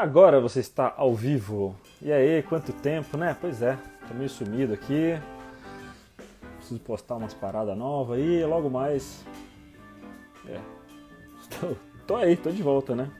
[0.00, 1.76] Agora você está ao vivo.
[2.00, 3.36] E aí, quanto tempo, né?
[3.38, 3.76] Pois é,
[4.08, 5.20] tô meio sumido aqui.
[6.56, 9.22] Preciso postar umas paradas novas aí, logo mais.
[10.48, 10.58] É.
[11.50, 11.76] Tô,
[12.06, 13.10] tô aí, tô de volta, né?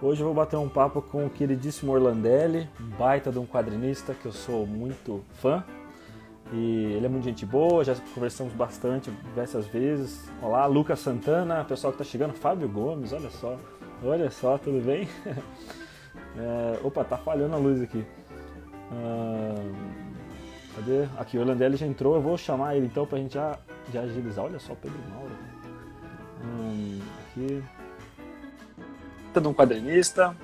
[0.00, 2.66] Hoje eu vou bater um papo com o queridíssimo Orlandelli,
[2.98, 5.62] baita de um quadrinista que eu sou muito fã.
[6.54, 10.26] E ele é muito gente boa, já conversamos bastante diversas vezes.
[10.40, 13.58] Olá, Lucas Santana, pessoal que tá chegando, Fábio Gomes, olha só.
[14.02, 15.06] Olha só, tudo bem?
[16.38, 18.04] É, opa, tá falhando a luz aqui.
[18.92, 19.54] Ah,
[20.76, 21.08] cadê?
[21.18, 23.58] Aqui, o Orlandelli já entrou, eu vou chamar ele então pra gente já,
[23.92, 24.44] já agilizar.
[24.44, 25.32] Olha só, Pedro Mauro.
[26.44, 27.62] Hum, aqui.
[29.34, 30.36] Tá de um quadrinista.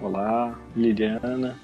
[0.00, 1.56] Olá, Liliana.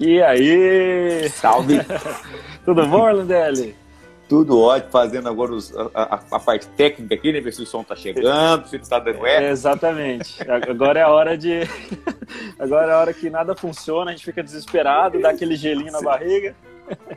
[0.00, 1.28] E aí?
[1.30, 1.78] Salve!
[2.64, 3.76] Tudo bom, Orlandelli?
[4.28, 7.40] Tudo ótimo, fazendo agora os, a, a, parte técnica aqui, né?
[7.40, 9.26] Ver se o som tá chegando, se ele tá dando eco.
[9.26, 10.38] É, exatamente.
[10.50, 11.60] Agora é a hora de.
[12.58, 16.00] Agora é a hora que nada funciona, a gente fica desesperado, dá aquele gelinho na
[16.00, 16.54] barriga.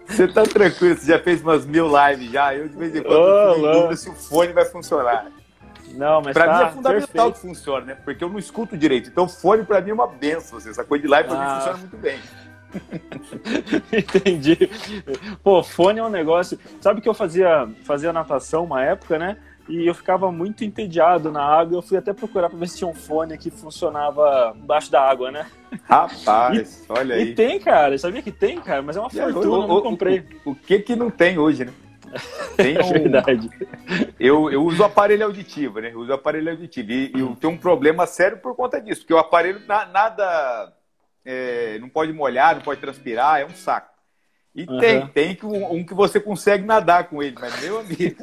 [0.06, 2.54] Você tá tranquilo, você já fez umas mil lives já.
[2.54, 5.28] Eu de vez em quando oh, fico em dúvida se o fone vai funcionar.
[5.94, 7.34] Não, mas pra tá mim é fundamental perfeito.
[7.34, 7.98] que funcione, né?
[8.04, 9.10] Porque eu não escuto direito.
[9.10, 10.58] Então, fone pra mim é uma benção.
[10.58, 11.45] Assim, essa coisa de live pra Ah.
[11.45, 12.20] mim funciona muito bem.
[13.92, 14.58] Entendi.
[15.44, 16.60] Pô, fone é um negócio.
[16.82, 19.38] Sabe que eu fazia, fazia natação uma época, né?
[19.70, 21.78] E eu ficava muito entediado na água.
[21.78, 25.30] Eu fui até procurar pra ver se tinha um fone que funcionava embaixo da água,
[25.30, 25.45] né?
[25.84, 27.36] Rapaz, olha E aí.
[27.36, 27.94] tem, cara.
[27.95, 30.23] Eu sabia que tem, cara, mas é uma E aí, fortuna, o- eu o- comprei.
[30.45, 31.73] O, o que que não tem hoje, né?
[32.56, 33.50] Tem É um, verdade.
[34.18, 35.92] Eu, eu uso aparelho auditivo, né?
[35.94, 36.90] Eu uso aparelho auditivo.
[36.90, 40.73] E, e eu tenho um problema sério por conta disso, porque o aparelho na- nada.
[41.28, 43.92] É, não pode molhar, não pode transpirar, é um saco.
[44.56, 44.80] E Aham.
[44.80, 48.16] tem, tem que um, um que você consegue nadar com ele, mas meu amigo.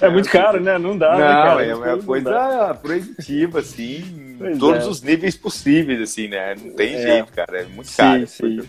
[0.00, 0.78] É muito caro, né?
[0.78, 1.64] Não dá, não, né, cara?
[1.64, 4.88] é uma coisa proibitiva, assim, Pois em todos é.
[4.90, 6.54] os níveis possíveis, assim, né?
[6.54, 7.02] Não tem É.
[7.02, 7.62] jeito, cara.
[7.62, 8.26] É muito Sim, caro.
[8.26, 8.60] sim.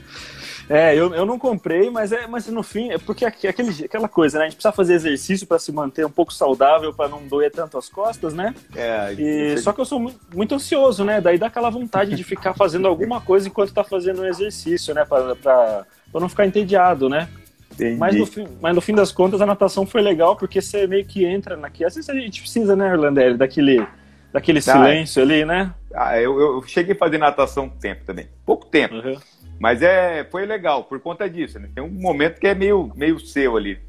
[0.68, 4.10] É, eu, eu não comprei, mas, é, mas no fim, é porque aqu- aquele, aquela
[4.10, 4.46] coisa, né?
[4.46, 7.78] A gente precisa fazer exercício para se manter um pouco saudável, para não doer tanto
[7.78, 8.56] as costas, né?
[8.76, 11.22] É, E, só que eu sou mu- muito ansioso, né?
[11.22, 15.06] Daí dá aquela vontade de ficar fazendo alguma coisa enquanto tá fazendo um exercício, né?
[15.06, 17.30] Pra não ficar entediado, né?
[17.74, 18.00] entendi.
[18.00, 21.06] Mas no, fim, mas no fim das contas a natação foi legal, porque você meio
[21.06, 21.88] que entra naquilo.
[21.88, 23.86] Às vezes a gente precisa, né, Orlandelli, daquele,
[24.34, 25.74] daquele Ah, silêncio ali, né?
[25.94, 28.28] Ah, eu, eu cheguei a fazer natação um tempo também.
[28.46, 28.96] Pouco tempo.
[28.96, 29.18] Uhum.
[29.60, 31.70] Mas é, foi legal por conta disso, né?
[31.74, 33.80] Tem um momento que é meio, meio seu ali.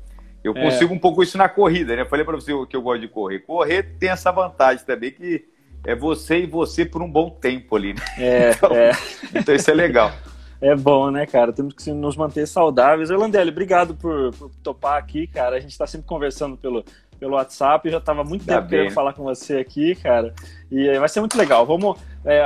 [0.44, 0.62] Eu É.
[0.62, 2.04] consigo um pouco isso na corrida, né?
[2.04, 3.40] Falei pra você que eu gosto de correr.
[3.40, 5.44] Correr tem essa vantagem também que
[5.84, 8.00] é você e você por um bom tempo ali, né?
[8.18, 8.90] É, Então- é.
[9.34, 10.12] Então isso é legal.
[10.60, 11.52] É bom, né, cara?
[11.52, 13.10] Temos que nos manter saudáveis.
[13.10, 15.56] Orlandelli, obrigado por, por topar aqui, cara.
[15.56, 16.82] A gente tá sempre conversando pelo,
[17.18, 17.86] pelo WhatsApp.
[17.86, 20.34] Eu já tava há muito Tá tempo bem, querendo falar com você aqui, cara.
[20.70, 21.64] E eh, vai ser muito legal.
[21.64, 21.98] Vamos.
[22.28, 22.44] É,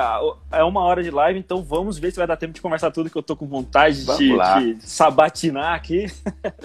[0.53, 3.09] é uma hora de live, então vamos ver se vai dar tempo de conversar tudo
[3.09, 6.05] que eu tô com vontade de, de sabatinar aqui.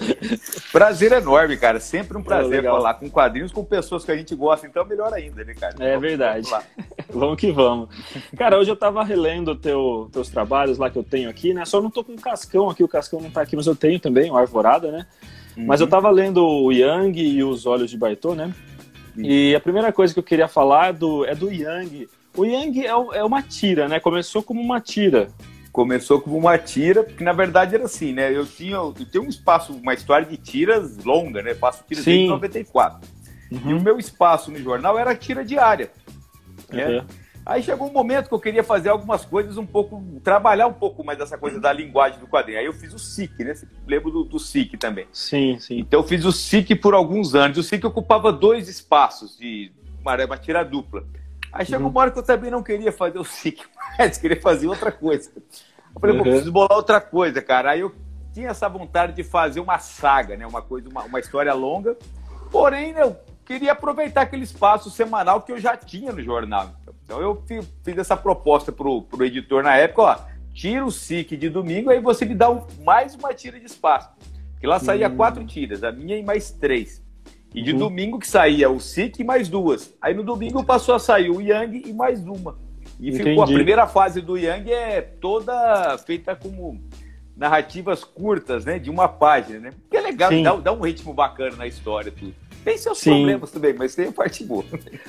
[0.70, 1.80] Prazer enorme, cara.
[1.80, 2.76] Sempre um prazer legal.
[2.76, 5.74] falar com quadrinhos, com pessoas que a gente gosta, então melhor ainda, né, cara?
[5.78, 6.46] É verdade.
[6.50, 6.66] vamos
[7.08, 7.88] vamos que vamos.
[8.36, 11.64] Cara, hoje eu tava relendo teu, teus trabalhos lá que eu tenho aqui, né?
[11.64, 13.98] Só não tô com o Cascão aqui, o Cascão não tá aqui, mas eu tenho
[13.98, 15.06] também, o Arvorada, né?
[15.56, 18.52] Mas eu tava lendo o Yang e os Olhos de Baitô, né?
[19.16, 22.08] E a primeira coisa que eu queria falar do, é do Yang.
[22.36, 23.98] O Yang é, é uma tira, né?
[23.98, 25.28] Começou como uma tira.
[25.72, 28.34] Começou como uma tira, porque na verdade era assim, né?
[28.34, 31.54] Eu tinha, eu tenho um espaço, uma história de tiras longa, né?
[31.54, 32.10] Faço tiras Sim.
[32.10, 33.08] desde 94.
[33.50, 35.90] E o meu espaço no jornal era tira diária.
[36.70, 36.98] né?
[36.98, 37.04] Uhum.
[37.46, 41.04] Aí chegou um momento que eu queria fazer algumas coisas um pouco, trabalhar um pouco
[41.04, 42.58] mais dessa coisa da linguagem do quadrinho.
[42.58, 43.54] Aí eu fiz o SIC, né?
[43.54, 45.06] Você lembra do, do SIC também.
[45.12, 45.78] Sim, sim.
[45.78, 47.56] Então eu fiz o SIC por alguns anos.
[47.56, 49.70] O SIC ocupava dois espaços de
[50.02, 51.04] uma, uma tira dupla.
[51.52, 53.62] Aí chegou uma hora que eu também não queria fazer o SIC
[53.96, 55.30] mais, queria fazer outra coisa.
[55.36, 56.30] Eu falei, pô, Uhum.
[56.30, 57.70] preciso bolar outra coisa, cara.
[57.70, 57.94] Aí eu
[58.34, 60.44] tinha essa vontade de fazer uma saga, né?
[60.44, 61.96] Uma coisa, uma, uma história longa.
[62.50, 66.74] Porém, eu queria aproveitar aquele espaço semanal que eu já tinha no jornal.
[67.06, 70.16] Então eu fi- fiz essa proposta pro, pro editor na época, ó,
[70.52, 74.10] tira o SIC de domingo, aí você me dá um- mais uma tira de espaço.
[74.52, 75.16] Porque lá saía Hum.
[75.16, 77.00] quatro tiras, a minha e mais três.
[77.54, 77.78] E de Uhum.
[77.78, 79.94] domingo que saía o SIC e mais duas.
[80.02, 82.58] Aí no domingo passou a sair o Yang e mais uma.
[82.98, 83.54] E ficou a Entendi.
[83.54, 86.82] primeira fase do Yang é toda feita como
[87.36, 88.78] narrativas curtas, né?
[88.78, 89.70] De uma página, né?
[89.90, 92.34] Que é legal, dá, dá um ritmo bacana na história, tudo.
[92.66, 93.10] Tem seus Sim.
[93.10, 94.64] problemas também, mas tem a parte boa.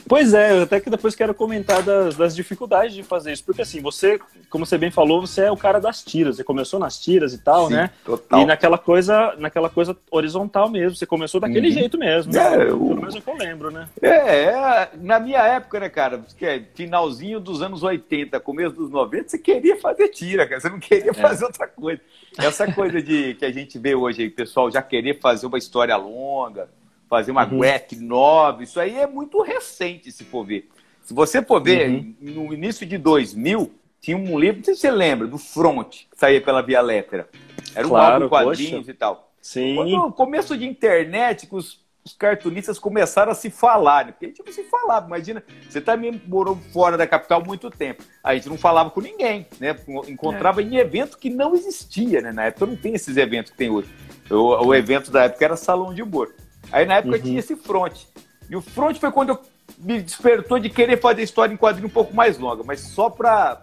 [0.07, 3.81] Pois é, até que depois quero comentar das, das dificuldades de fazer isso, porque assim,
[3.81, 7.33] você, como você bem falou, você é o cara das tiras, você começou nas tiras
[7.33, 7.89] e tal, Sim, né?
[8.05, 8.41] Total.
[8.41, 11.73] E naquela coisa, naquela coisa horizontal mesmo, você começou daquele uhum.
[11.73, 12.39] jeito mesmo, né?
[12.39, 12.77] É, eu...
[12.77, 13.89] Pelo menos é o que eu lembro, né?
[14.03, 18.91] É, é, na minha época, né, cara, que é finalzinho dos anos 80, começo dos
[18.91, 21.13] 90, você queria fazer tira, cara, você não queria é.
[21.13, 21.99] fazer outra coisa.
[22.37, 25.97] Essa coisa de que a gente vê hoje aí, pessoal já querer fazer uma história
[25.97, 26.69] longa,
[27.09, 27.59] fazer uma uhum.
[28.01, 30.69] nova, isso aí é muito recente, se for ver.
[31.03, 32.15] Se você for ver, uhum.
[32.19, 33.71] no início de 2000,
[34.01, 37.29] tinha um livro, não sei se você lembra, do Front, que saía pela Via Letra.
[37.73, 38.91] Era um claro, quadrinhos poxa.
[38.91, 39.31] e tal.
[39.41, 39.75] Sim.
[39.75, 44.11] Quando, no começo de internet, que os, os, cartunistas começaram a se falar, né?
[44.11, 48.03] Porque a gente não se falava, imagina, você também morou fora da capital muito tempo.
[48.23, 49.75] A gente não falava com ninguém, né?
[50.07, 50.65] Encontrava é.
[50.65, 52.33] em evento que não existia, né?
[52.33, 53.89] Na época não tem esses eventos que tem hoje.
[54.29, 56.33] O, o evento da época era salão de humor.
[56.71, 57.21] Aí na época uhum.
[57.21, 58.03] tinha esse front.
[58.49, 59.41] E o front foi quando eu
[59.77, 63.61] me despertou de querer fazer história em quadrinho um pouco mais longa, mas só para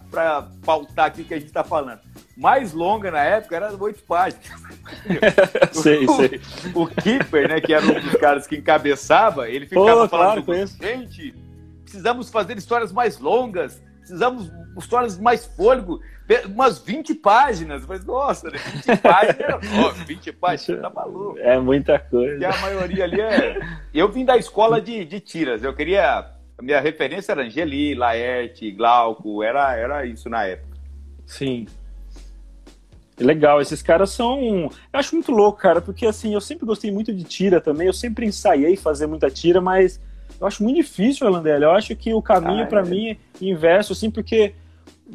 [0.64, 2.00] pautar aqui o que a gente está falando.
[2.36, 4.44] Mais longa na época era oito páginas.
[5.72, 6.40] sei, o, sei.
[6.74, 10.66] O Keeper, né, que era um dos caras que encabeçava, ele ficava Pô, falando: claro,
[10.66, 11.34] gente,
[11.82, 16.00] precisamos fazer histórias mais longas, precisamos histórias mais fôlego
[16.46, 17.86] umas 20 páginas.
[17.86, 18.58] Mas, nossa, né?
[18.58, 21.38] 20 páginas, oh, 20 páginas, tá maluco.
[21.38, 22.38] É muita coisa.
[22.38, 23.58] E a maioria ali é.
[23.92, 25.62] Eu vim da escola de, de tiras.
[25.62, 26.30] Eu queria.
[26.56, 30.76] A minha referência era Angeli, Laerte, Glauco, era, era isso na época.
[31.26, 31.66] Sim.
[33.18, 34.40] Legal, esses caras são.
[34.92, 37.92] Eu acho muito louco, cara, porque assim, eu sempre gostei muito de tira também, eu
[37.92, 40.00] sempre ensaiei fazer muita tira, mas
[40.44, 41.64] eu acho muito difícil, Alandelli.
[41.64, 42.85] Eu acho que o caminho ah, para é.
[42.85, 44.55] mim é inverso, assim, porque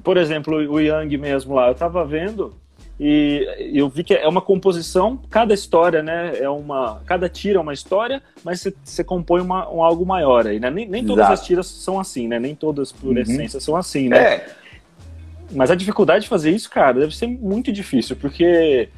[0.04, 2.54] por exemplo, o Yang mesmo lá, eu tava vendo
[3.00, 7.62] e eu vi que é uma composição, cada história, né, é uma, cada tira é
[7.62, 10.70] uma história, mas você, compõe uma, um algo maior aí, né?
[10.70, 11.34] Nem, nem todas Exato.
[11.34, 12.40] as tiras são assim, né?
[12.40, 13.18] Nem todas por uhum.
[13.18, 14.18] essência são assim, né?
[14.18, 14.50] É.
[15.52, 18.90] Mas a dificuldade de fazer isso, cara, deve ser muito difícil, porque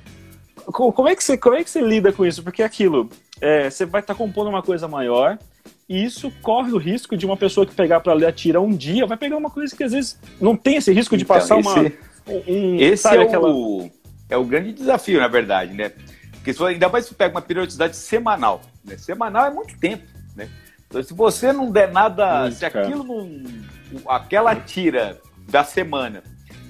[0.65, 2.43] como é que você, como é que você lida com isso?
[2.43, 3.07] Porque é aquilo,
[3.39, 5.37] é, você vai estar tá compondo uma coisa maior,
[5.91, 8.69] e isso corre o risco de uma pessoa que pegar para ler a tira um
[8.69, 11.59] dia, vai pegar uma coisa que às vezes não tem esse risco de então, passar
[11.59, 11.91] esse, uma.
[12.47, 13.49] Um, esse sabe, é, aquela...
[13.49, 13.91] o,
[14.29, 15.91] é o grande desafio, na verdade, né?
[16.31, 18.61] Porque se, ainda mais se pega uma periodicidade semanal.
[18.85, 18.95] Né?
[18.97, 20.47] Semanal é muito tempo, né?
[20.87, 24.01] Então, se você não der nada, muito, se aquilo não.
[24.07, 26.23] aquela tira da semana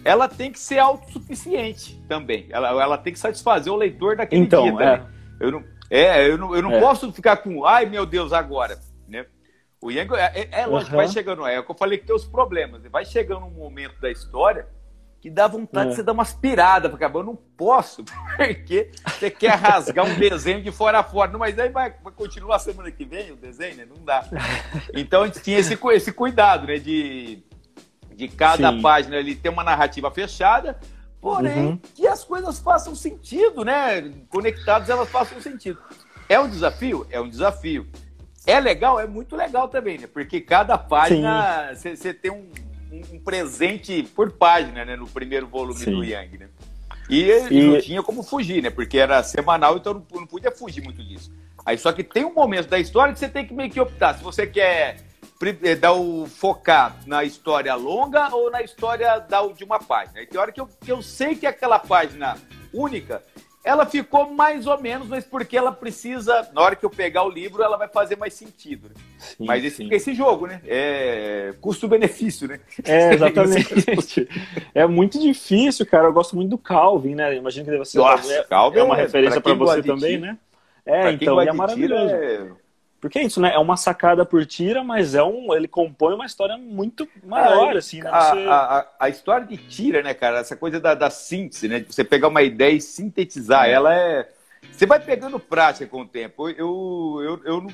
[0.03, 2.47] ela tem que ser autossuficiente também.
[2.49, 4.83] Ela, ela tem que satisfazer o leitor daquele então, dia.
[4.83, 5.01] É.
[5.39, 6.79] Eu não, é, eu não, eu não é.
[6.79, 8.79] posso ficar com, ai meu Deus, agora.
[9.81, 10.97] O Yang, é, é, é lógico, uhum.
[10.97, 12.83] vai chegando, é o que eu falei que tem os problemas.
[12.83, 14.67] Vai chegando um momento da história
[15.19, 15.89] que dá vontade é.
[15.89, 18.03] de você dar umas piradas, porque eu não posso,
[18.37, 21.31] porque você quer rasgar um desenho de fora a fora.
[21.31, 23.87] Não, mas aí vai, vai continuar semana que vem o desenho, né?
[23.87, 24.23] Não dá.
[24.93, 26.77] Então a gente tinha esse, esse cuidado, né?
[26.77, 27.43] De,
[28.15, 28.81] de cada Sim.
[28.81, 30.79] página ali ter uma narrativa fechada,
[31.19, 31.79] porém uhum.
[31.95, 34.11] que as coisas façam sentido, né?
[34.29, 35.79] Conectadas elas façam sentido.
[36.27, 37.05] É um desafio?
[37.11, 37.87] É um desafio.
[38.45, 38.99] É legal?
[38.99, 40.07] É muito legal também, né?
[40.07, 42.49] Porque cada página você tem um,
[42.91, 44.95] um, presente por página, né?
[44.95, 45.91] No primeiro volume Sim.
[45.91, 46.49] do Yang, né?
[47.09, 48.69] E, e, não tinha como fugir, né?
[48.69, 51.31] Porque era semanal, então não, não podia fugir muito disso.
[51.65, 54.17] Aí só que tem um momento da história que você tem que meio que optar.
[54.17, 54.97] Se você quer
[55.63, 60.19] eh, dar o focar na história longa ou na história da, de uma página.
[60.19, 62.37] Aí tem hora que eu, que eu sei que aquela página
[62.73, 63.21] única
[63.63, 67.29] ela ficou mais ou menos, mas porque ela precisa, na hora que eu pegar o
[67.29, 68.89] livro, ela vai fazer mais sentido.
[68.89, 68.95] Né?
[69.19, 70.61] Sim, mas esse, esse jogo, né?
[70.65, 72.59] É custo-benefício, né?
[72.83, 74.27] É, exatamente.
[74.73, 76.07] é muito difícil, cara.
[76.07, 77.35] Eu gosto muito do Calvin, né?
[77.35, 80.37] Imagino que deve ser Nossa, é, Calvin é uma referência para você também, né?
[80.83, 82.13] É, então, é maravilhoso.
[82.15, 82.60] É...
[83.01, 83.51] Porque é isso, né?
[83.51, 87.99] É uma sacada por tira, mas é um, ele compõe uma história muito maior, assim,
[87.99, 88.11] né?
[88.11, 88.45] Você...
[88.47, 90.37] A, a, a, história de tira, né, cara?
[90.37, 91.79] Essa coisa da, da síntese, né?
[91.79, 93.71] De você pegar uma ideia e sintetizar, é.
[93.71, 94.29] ela é.
[94.71, 96.47] Você vai pegando prática com o tempo.
[96.47, 97.67] Eu, eu, eu,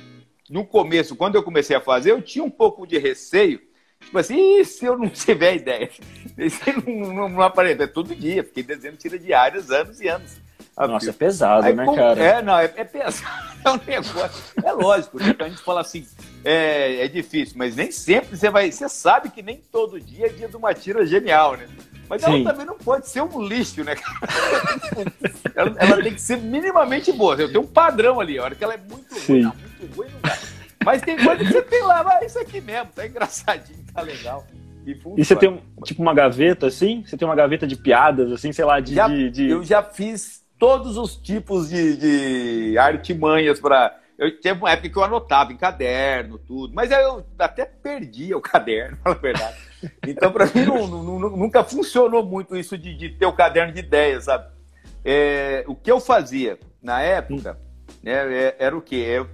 [0.50, 3.60] no começo, quando eu comecei a fazer, eu tinha um pouco de receio.
[4.00, 5.90] Tipo assim, se eu não tiver ideia?
[6.38, 7.84] Isso não, não, não aparece.
[7.84, 10.47] É todo dia, fiquei desenhando tira diárias anos e anos.
[10.78, 12.24] Nossa, é pesado, Aí, né, cara?
[12.24, 13.48] É, não, é, é pesado.
[13.66, 14.44] É um negócio.
[14.64, 15.36] É lógico, né?
[15.38, 16.06] A gente fala assim,
[16.46, 18.72] é, é difícil, mas nem sempre você vai.
[18.72, 21.68] Você sabe que nem todo dia é dia de uma tira genial, né?
[22.08, 22.42] Mas Sim.
[22.44, 23.96] ela também não pode ser um lixo, né?
[25.54, 27.36] ela, ela, tem que ser minimamente boa.
[27.36, 28.40] Eu tenho um padrão ali.
[28.40, 29.42] A hora que ela é muito Sim.
[29.42, 30.38] boa, não, muito boa, não dá.
[30.86, 34.48] Mas tem coisa que você tem lá, mas isso aqui mesmo, tá engraçadinho, tá legal.
[34.86, 37.04] E, e você tem, tipo, uma gaveta, assim?
[37.06, 38.96] Você tem uma gaveta de piadas, assim, sei lá, de...
[38.96, 39.50] Já, de, de...
[39.50, 44.98] Eu já fiz todos os tipos de, de artimanhas para eu teve uma época que
[44.98, 49.56] eu anotava em caderno, tudo, mas eu até perdia o caderno, na verdade.
[50.08, 53.80] Então, para mim, não, não, nunca funcionou muito isso de, de, ter o caderno de
[53.80, 54.48] ideias, sabe?
[55.06, 57.60] É, o que eu fazia na época
[58.02, 58.96] né, é, era o quê?
[58.96, 59.30] Eu,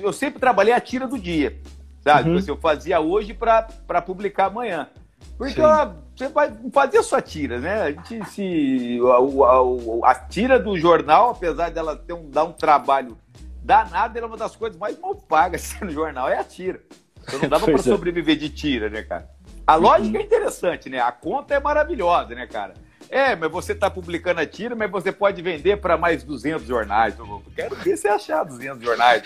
[0.00, 1.58] eu sempre trabalhei a tira do dia,
[2.00, 2.30] sabe?
[2.30, 2.36] Uhum.
[2.36, 4.88] Tipo assim, eu fazia hoje para publicar amanhã.
[5.36, 7.82] Porque ela, você vai fazer a sua tira, né?
[7.82, 8.98] A gente se.
[9.04, 13.16] A, a, a, tira do jornal, apesar dela ter um, dar um trabalho
[13.62, 16.80] danado, ela é uma das coisas mais mal pagas no jornal, é a tira.
[17.22, 17.78] Então não dava para é.
[17.78, 19.30] sobreviver de tira, né, cara?
[19.64, 20.98] A lógica é interessante, né?
[20.98, 22.74] A conta é maravilhosa, né, cara?
[23.10, 27.18] É, mas você está publicando a tira, mas você pode vender para mais 200 jornais.
[27.18, 29.22] Eu quero ver você achar 200 jornais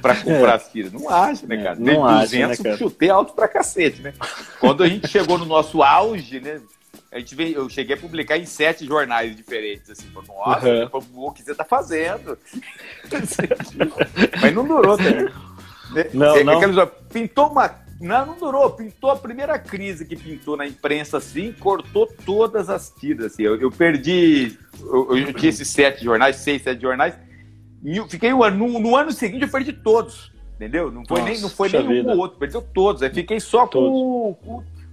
[0.00, 0.54] para comprar é.
[0.54, 0.92] as tiras.
[0.92, 1.76] Não acha, né, cara?
[1.76, 2.76] É, não 200, acha, né, cara?
[2.76, 4.14] chutei alto pra cacete, né?
[4.60, 6.60] Quando a gente chegou no nosso auge, né?
[7.10, 11.26] A gente veio, eu cheguei a publicar em sete jornais diferentes, assim, falei, nossa, uhum.
[11.26, 12.38] o que você está fazendo?
[14.42, 15.28] mas não durou também.
[16.12, 16.86] Não, não.
[17.10, 18.70] Pintou uma não, não durou.
[18.70, 23.32] Pintou a primeira crise que pintou na imprensa assim, cortou todas as tiras.
[23.32, 23.42] Assim.
[23.42, 24.56] Eu, eu perdi.
[24.80, 27.14] Eu, eu, tinha esses sete jornais, seis, sete jornais.
[28.08, 28.68] Fiquei um ano.
[28.68, 30.32] No, no, ano seguinte eu perdi todos.
[30.54, 30.90] Entendeu?
[30.90, 33.02] Não foi Nossa, nem, não foi nem um ou outro, perdeu todos.
[33.02, 34.30] Aí fiquei só com o,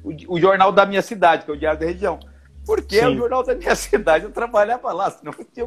[0.03, 2.19] o, o, jornal da minha cidade, que é o Diário da Região.
[2.65, 5.65] Porque é o jornal da minha cidade, eu trabalhava lá, senão eu tinha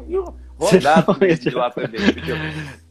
[0.57, 1.99] rodado de lá também.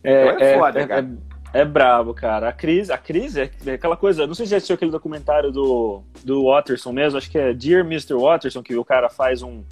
[0.02, 1.00] É, então é, é foda, é, cara.
[1.00, 2.48] É é brabo, cara.
[2.48, 4.26] A crise, a crise é, é aquela coisa.
[4.26, 7.84] Não sei se já assistiu aquele documentário do, do Watterson mesmo, acho que é Dear
[7.84, 8.14] Mr.
[8.14, 9.62] Watterson, que o cara faz um,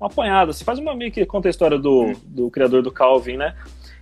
[0.00, 3.36] um apanhado, assim, faz uma meio que conta a história do, do criador do Calvin,
[3.36, 3.54] né?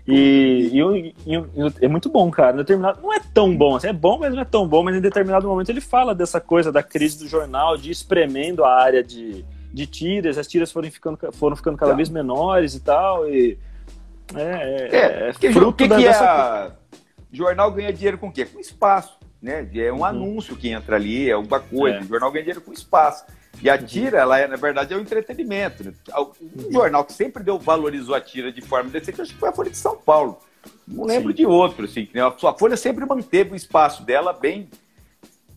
[0.07, 1.45] E, e, e, e,
[1.81, 2.59] é muito bom, cara.
[2.59, 5.01] Determinado, não é tão bom, assim, é bom, mas não é tão bom, mas em
[5.01, 9.45] determinado momento ele fala dessa coisa da crise do jornal, de espremendo a área de,
[9.73, 11.97] de tiras, as tiras foram ficando, foram ficando cada tá.
[11.97, 13.29] vez menores e tal.
[13.29, 13.59] E,
[14.35, 16.25] é, é, é, é fruto que, que dessa...
[16.25, 16.73] é a
[17.35, 18.45] jornal ganha dinheiro com o quê?
[18.45, 19.19] Com espaço.
[19.43, 19.69] Né?
[19.75, 20.05] É um uhum.
[20.05, 21.99] anúncio que entra ali, é alguma coisa.
[21.99, 22.01] É.
[22.01, 23.25] O jornal ganha dinheiro com espaço.
[23.63, 23.85] E a uhum.
[23.85, 25.85] tira, ela é, na verdade, é o um entretenimento.
[25.85, 25.93] Né?
[26.57, 29.53] Um jornal que sempre deu, valorizou a tira de forma decente, acho que foi a
[29.53, 30.39] Folha de São Paulo.
[30.89, 31.37] Não lembro Sim.
[31.37, 32.09] de outro, assim.
[32.15, 32.23] Né?
[32.23, 34.69] A Folha sempre manteve o espaço dela bem.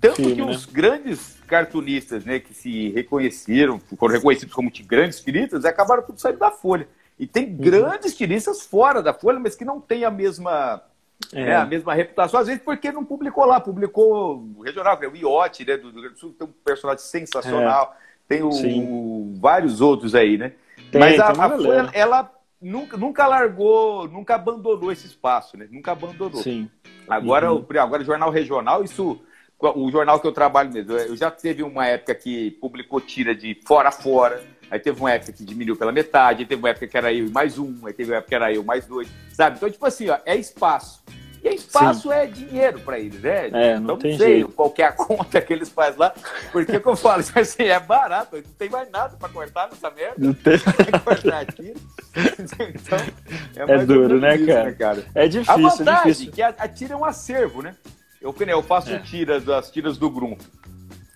[0.02, 0.52] Tanto Sim, que né?
[0.52, 6.38] os grandes cartunistas, né, que se reconheceram, foram reconhecidos como grandes tiristas, acabaram tudo saindo
[6.38, 6.88] da Folha.
[7.18, 7.58] E tem uhum.
[7.58, 10.84] grandes tiristas fora da Folha, mas que não têm a mesma
[11.34, 11.46] é.
[11.46, 15.16] Né, a mesma reputação, às vezes porque não publicou lá, publicou o regional, é o
[15.16, 18.28] Iote, né, do Rio Grande do Sul, tem um personagem sensacional, é.
[18.28, 20.54] tem o, o, vários outros aí, né?
[20.92, 22.32] Tem, Mas a, a Folha, ela
[22.62, 25.68] nunca, nunca largou, nunca abandonou esse espaço, né?
[25.70, 26.42] Nunca abandonou.
[26.42, 26.70] Sim.
[27.08, 27.66] Agora, uhum.
[27.68, 29.20] o, agora o jornal regional, isso
[29.60, 33.60] o jornal que eu trabalho mesmo, eu já teve uma época que publicou tira de
[33.66, 36.88] fora a fora, aí teve uma época que diminuiu pela metade, aí teve uma época
[36.88, 39.08] que era eu e mais um, aí teve uma época que era eu mais dois,
[39.34, 39.58] sabe?
[39.58, 41.04] Então, tipo assim, ó, é espaço.
[41.44, 42.12] E espaço Sim.
[42.12, 43.48] é dinheiro para eles, né?
[43.48, 44.50] É, não então, tem sei jeito.
[44.50, 46.14] qual é a conta que eles fazem lá,
[46.52, 50.16] porque como eu falo, assim, é barato, não tem mais nada para cortar nessa merda.
[50.18, 51.74] Não tem, que cortar aqui.
[52.16, 54.64] então, é, é duro, né, isso, cara?
[54.64, 55.06] né, cara?
[55.14, 56.32] É difícil, a vantagem é difícil.
[56.32, 57.76] que a, a tira é um acervo, né?
[58.20, 59.00] Eu, eu faço é.
[59.00, 60.36] tiras, as tiras do Grum.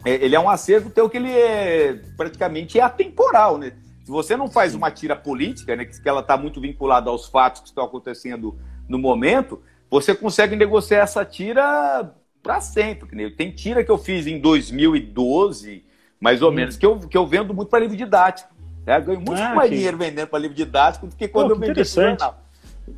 [0.03, 3.73] É, ele é um acervo teu que ele é praticamente é atemporal, né?
[4.03, 7.61] Se você não faz uma tira política, né, que ela está muito vinculada aos fatos
[7.61, 8.57] que estão acontecendo
[8.89, 13.15] no momento, você consegue negociar essa tira para sempre.
[13.15, 13.31] Né?
[13.35, 15.83] Tem tira que eu fiz em 2012,
[16.19, 16.53] mais ou hum.
[16.53, 18.49] menos, que eu, que eu vendo muito para livro didático.
[18.85, 18.99] Né?
[18.99, 19.75] Ganho muito ah, mais que...
[19.75, 22.41] dinheiro vendendo para livro didático do que quando Pô, eu vendi jornal.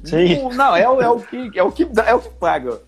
[0.03, 0.36] Sim.
[0.36, 2.81] Não, não, é, é, o que, é, o que, é o que paga.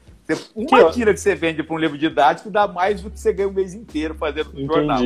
[0.55, 3.47] Uma tira que você vende para um livro didático dá mais do que você ganha
[3.47, 5.01] um mês inteiro fazendo um jornal.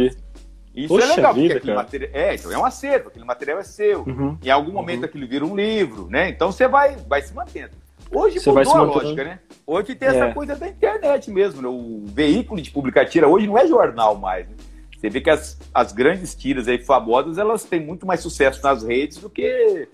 [0.73, 2.11] Isso Poxa é legal, vida, porque aquele material.
[2.13, 4.03] É, então é um acervo, aquele material é seu.
[4.03, 4.37] Uhum.
[4.41, 5.05] Em algum momento uhum.
[5.05, 6.29] aquilo vira um livro, né?
[6.29, 7.71] Então você vai, vai se mantendo.
[8.11, 9.39] Hoje Você mudou a lógica, né?
[9.67, 10.33] Hoje tem essa é.
[10.33, 11.67] coisa da internet mesmo, né?
[11.67, 14.55] O veículo de publicar tira hoje não é jornal mais, né?
[14.97, 18.83] Você vê que as, as grandes tiras aí famosas, elas têm muito mais sucesso nas
[18.83, 19.87] redes do que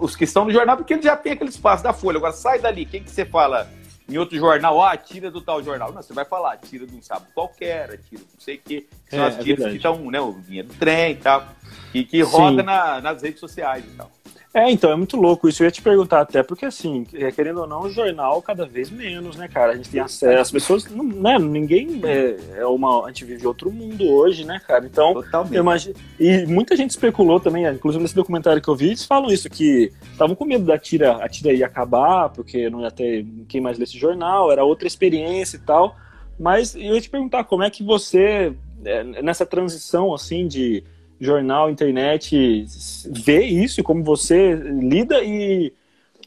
[0.00, 2.16] os que estão no jornal, porque ele já tem aquele espaço da Folha.
[2.16, 3.68] Agora sai dali, quem que você fala
[4.08, 4.82] em outro jornal?
[4.82, 5.92] Ah, tira do tal jornal.
[5.92, 8.86] Não, você vai falar, tira de um sábado qualquer, tira não sei o quê.
[9.08, 10.20] Que são é, as é tiras é que estão, né?
[10.20, 11.46] O dinheiro do trem e tal.
[11.94, 14.10] E que roda na, nas redes sociais e tal.
[14.54, 15.62] É, então, é muito louco isso.
[15.62, 18.90] Eu ia te perguntar até, porque assim, é, querendo ou não, o jornal cada vez
[18.90, 19.72] menos, né, cara?
[19.72, 23.06] A gente tem acesso, as pessoas, não, né, ninguém é, é, uma.
[23.06, 24.84] A gente vive outro mundo hoje, né, cara?
[24.84, 25.54] Então, Totalmente.
[25.54, 25.94] eu imagino.
[26.20, 29.90] E muita gente especulou também, inclusive nesse documentário que eu vi, eles falam isso, que
[30.12, 33.78] estavam com medo da tira, a tira ia acabar, porque não ia ter quem mais
[33.78, 35.96] lesse jornal, era outra experiência e tal.
[36.38, 38.52] Mas eu ia te perguntar como é que você,
[38.84, 40.84] é, nessa transição assim de
[41.22, 42.66] jornal, internet,
[43.08, 45.72] vê isso, como você lida e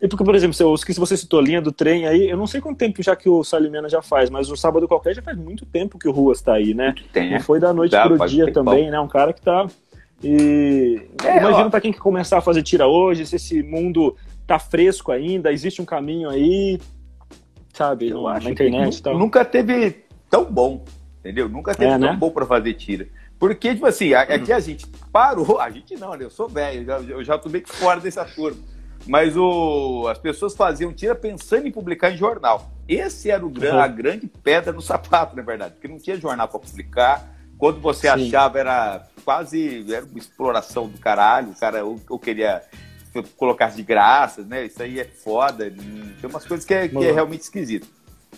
[0.02, 2.62] E porque, por exemplo, os que você citou, linha do trem aí, eu não sei
[2.62, 5.66] quanto tempo já que o Salimena já faz, mas o Sábado Qualquer já faz muito
[5.66, 6.96] tempo que o Ruas tá aí, né?
[7.12, 9.00] Tem, não foi da noite Dá, pro dia também, né?
[9.00, 9.68] Um cara que tá.
[10.24, 14.16] E é, imagina para quem que começar a fazer tira hoje, se esse mundo
[14.48, 16.80] tá fresco ainda, existe um caminho aí,
[17.74, 19.18] sabe, eu na internet tal.
[19.18, 20.86] Nunca teve tão bom,
[21.20, 21.50] entendeu?
[21.50, 22.18] Nunca teve é, tão né?
[22.18, 23.08] bom para fazer tira.
[23.39, 26.25] Porque, tipo assim, aqui a gente parou, a gente não, né?
[26.25, 28.62] Eu sou velho, eu já tô meio que fora dessa turma.
[29.08, 32.72] Mas o, as pessoas faziam tira pensando em publicar em jornal.
[32.88, 33.80] Esse era o, uhum.
[33.80, 37.36] a grande pedra no sapato, na verdade, porque não tinha jornal para publicar.
[37.58, 38.27] Quando você Sim.
[38.27, 41.51] achava, era quase era uma exploração do caralho.
[41.51, 42.63] O cara eu, eu queria
[43.38, 44.65] colocar de graça, né?
[44.65, 45.72] Isso aí é foda.
[45.72, 47.88] Tem umas coisas que é, que é realmente esquisito.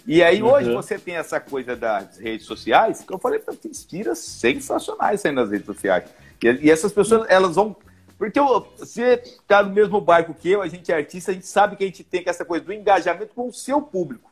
[0.06, 0.52] E aí uhum.
[0.52, 5.32] hoje você tem essa coisa das redes sociais, que eu falei, tem tiras sensacionais aí
[5.32, 6.10] nas redes sociais.
[6.42, 7.76] E, e essas pessoas, elas vão
[8.18, 11.46] porque eu, você está no mesmo barco que eu, a gente é artista, a gente
[11.46, 14.32] sabe que a gente tem essa coisa do engajamento com o seu público.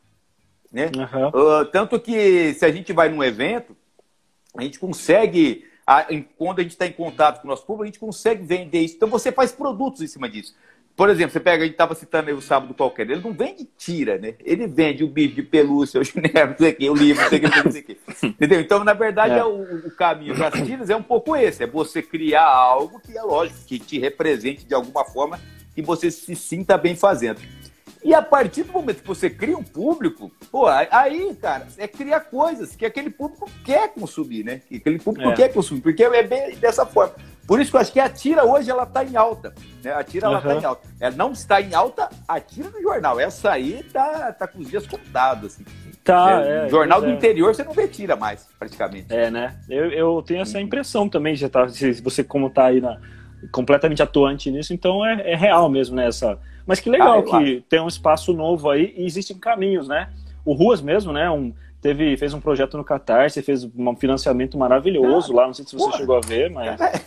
[0.72, 0.90] Né?
[0.96, 1.28] Uhum.
[1.28, 3.76] Uh, tanto que se a gente vai num evento,
[4.56, 7.84] a gente consegue, a, em, quando a gente está em contato com o nosso público,
[7.84, 8.96] a gente consegue vender isso.
[8.96, 10.54] Então você faz produtos em cima disso.
[10.96, 13.68] Por exemplo, você pega, a gente estava citando aí o sábado qualquer, ele não vende
[13.76, 14.34] tira, né?
[14.42, 17.28] Ele vende o bicho de pelúcia, o chinelo, não sei o quê, o livro, não
[17.28, 17.96] sei o quê, não sei o quê.
[18.24, 18.60] Entendeu?
[18.60, 19.38] Então, na verdade, é.
[19.38, 23.16] É o, o, caminho das tiras é um pouco esse, é você criar algo que
[23.16, 25.38] é lógico, que te represente de alguma forma,
[25.74, 27.42] que você se sinta bem fazendo.
[28.02, 32.20] E a partir do momento que você cria um público, pô, aí, cara, é criar
[32.20, 34.62] coisas que aquele público quer consumir, né?
[34.66, 35.34] Que aquele público é.
[35.34, 37.14] quer consumir, porque é bem dessa forma.
[37.46, 39.54] Por isso que eu acho que a tira hoje ela está em alta.
[39.82, 39.92] Né?
[39.92, 40.88] A tira ela está em alta.
[40.98, 43.20] Ela não está em alta a tira do jornal.
[43.20, 45.54] Essa aí tá, tá com os dias contados.
[45.54, 45.64] Assim.
[46.02, 47.12] Tá, é, é, jornal do é.
[47.12, 49.12] interior você não vê tira mais, praticamente.
[49.12, 49.56] É, né?
[49.68, 51.66] Eu, eu tenho essa impressão também, já tá,
[52.02, 52.98] você como tá aí na,
[53.50, 56.06] completamente atuante nisso, então é, é real mesmo, né?
[56.06, 60.08] Essa, mas que legal ah, que tem um espaço novo aí e existem caminhos, né?
[60.44, 61.28] O Ruas mesmo, né?
[61.28, 65.64] Um, teve, fez um projeto no Catarse, fez um financiamento maravilhoso ah, lá, não sei
[65.64, 65.98] se você porra.
[65.98, 66.80] chegou a ver, mas...
[66.80, 67.00] É,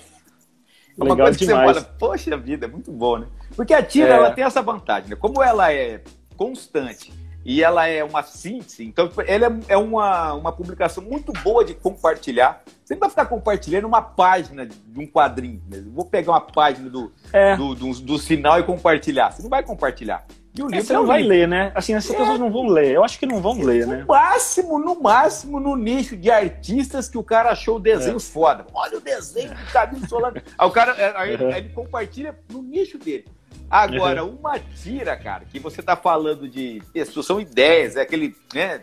[1.00, 1.78] é uma coisa que demais.
[1.78, 3.28] você fala, poxa vida, é muito bom, né?
[3.56, 4.18] Porque a tira, é.
[4.18, 5.16] ela tem essa vantagem, né?
[5.16, 6.02] Como ela é
[6.36, 7.14] constante
[7.46, 11.74] e ela é uma síntese, então ela é, é uma, uma publicação muito boa de
[11.74, 12.62] compartilhar.
[12.84, 15.62] Você não vai ficar compartilhando uma página de um quadrinho.
[15.70, 15.84] Né?
[15.94, 17.56] Vou pegar uma página do, é.
[17.56, 19.32] do, do, do, sinal e compartilhar.
[19.32, 20.26] Você não vai compartilhar.
[20.58, 21.72] E o livro você não vai ler, né?
[21.76, 22.18] Assim, essas é.
[22.18, 22.92] pessoas não vão ler.
[22.92, 24.00] Eu acho que não vão ler, no né?
[24.02, 28.32] No máximo, no máximo, no nicho de artistas que o cara achou desenhos é.
[28.32, 28.66] foda.
[28.74, 30.42] Olha o desenho do Camilo Solano.
[30.58, 31.48] aí o cara aí, uhum.
[31.48, 33.26] aí ele compartilha no nicho dele.
[33.70, 36.82] Agora, uma tira, cara, que você tá falando de.
[36.94, 38.36] Isso são ideias, é aquele.
[38.54, 38.82] Né,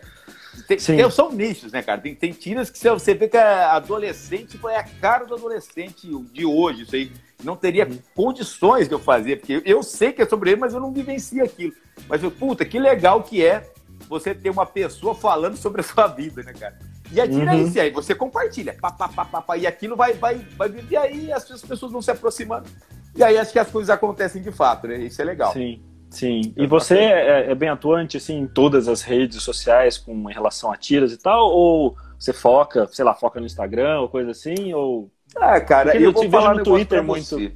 [0.62, 2.00] tem, tem, são nichos, né, cara?
[2.00, 6.44] Tem, tem tiras que você vê que a adolescente é a cara do adolescente de
[6.44, 7.10] hoje, isso aí.
[7.44, 7.98] Não teria uhum.
[8.14, 11.44] condições de eu fazer, porque eu sei que é sobre ele, mas eu não vivencio
[11.44, 11.72] aquilo.
[12.08, 13.70] Mas, eu, puta, que legal que é
[14.08, 16.78] você ter uma pessoa falando sobre a sua vida, né, cara?
[17.12, 17.58] E a tira uhum.
[17.58, 20.72] é isso aí, você compartilha, pá, pá, pá, pá, pá, e aquilo vai, vai, vai,
[20.90, 22.68] e aí as pessoas vão se aproximando.
[23.14, 24.98] E aí acho que as coisas acontecem de fato, né?
[24.98, 25.52] Isso é legal.
[25.52, 25.82] Sim.
[26.16, 26.54] Sim.
[26.56, 30.76] E você é, é, bem atuante assim, em todas as redes sociais com relação a
[30.76, 31.50] tiras e tal?
[31.50, 34.72] Ou você foca, sei lá, foca no Instagram ou coisa assim?
[34.72, 35.10] Ou...
[35.36, 37.52] Ah, cara, Porque eu, eu vou te falar no Twitter muito.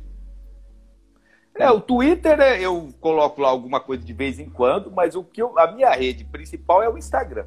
[1.59, 5.41] É, o Twitter eu coloco lá alguma coisa de vez em quando, mas o que
[5.41, 7.47] eu, a minha rede principal é o Instagram.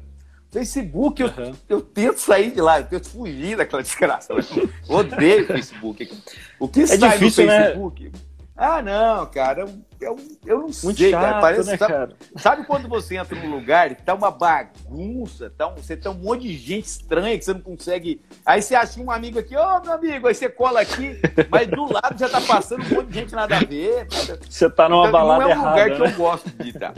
[0.50, 1.54] Facebook, eu, uhum.
[1.68, 4.32] eu tento sair de lá, eu tento fugir daquela desgraça.
[4.32, 6.10] Eu odeio o Facebook.
[6.58, 7.64] O que é sai difícil, no né?
[7.66, 8.04] Facebook?
[8.04, 8.33] Né?
[8.56, 9.62] Ah, não, cara,
[10.00, 11.40] eu, eu, não Muito sei, chato, cara.
[11.40, 12.16] Parece, né, sabe, cara?
[12.36, 16.14] sabe quando você entra num lugar e tá uma bagunça, tá um, você tem um
[16.14, 18.20] monte de gente estranha que você não consegue.
[18.46, 21.66] Aí você acha um amigo aqui, ô oh, meu amigo, aí você cola aqui, mas
[21.66, 24.06] do lado já tá passando um monte de gente nada a ver.
[24.48, 25.58] Você tá numa então, balada errada.
[25.58, 25.96] Não é um lugar né?
[25.96, 26.94] que eu gosto de estar.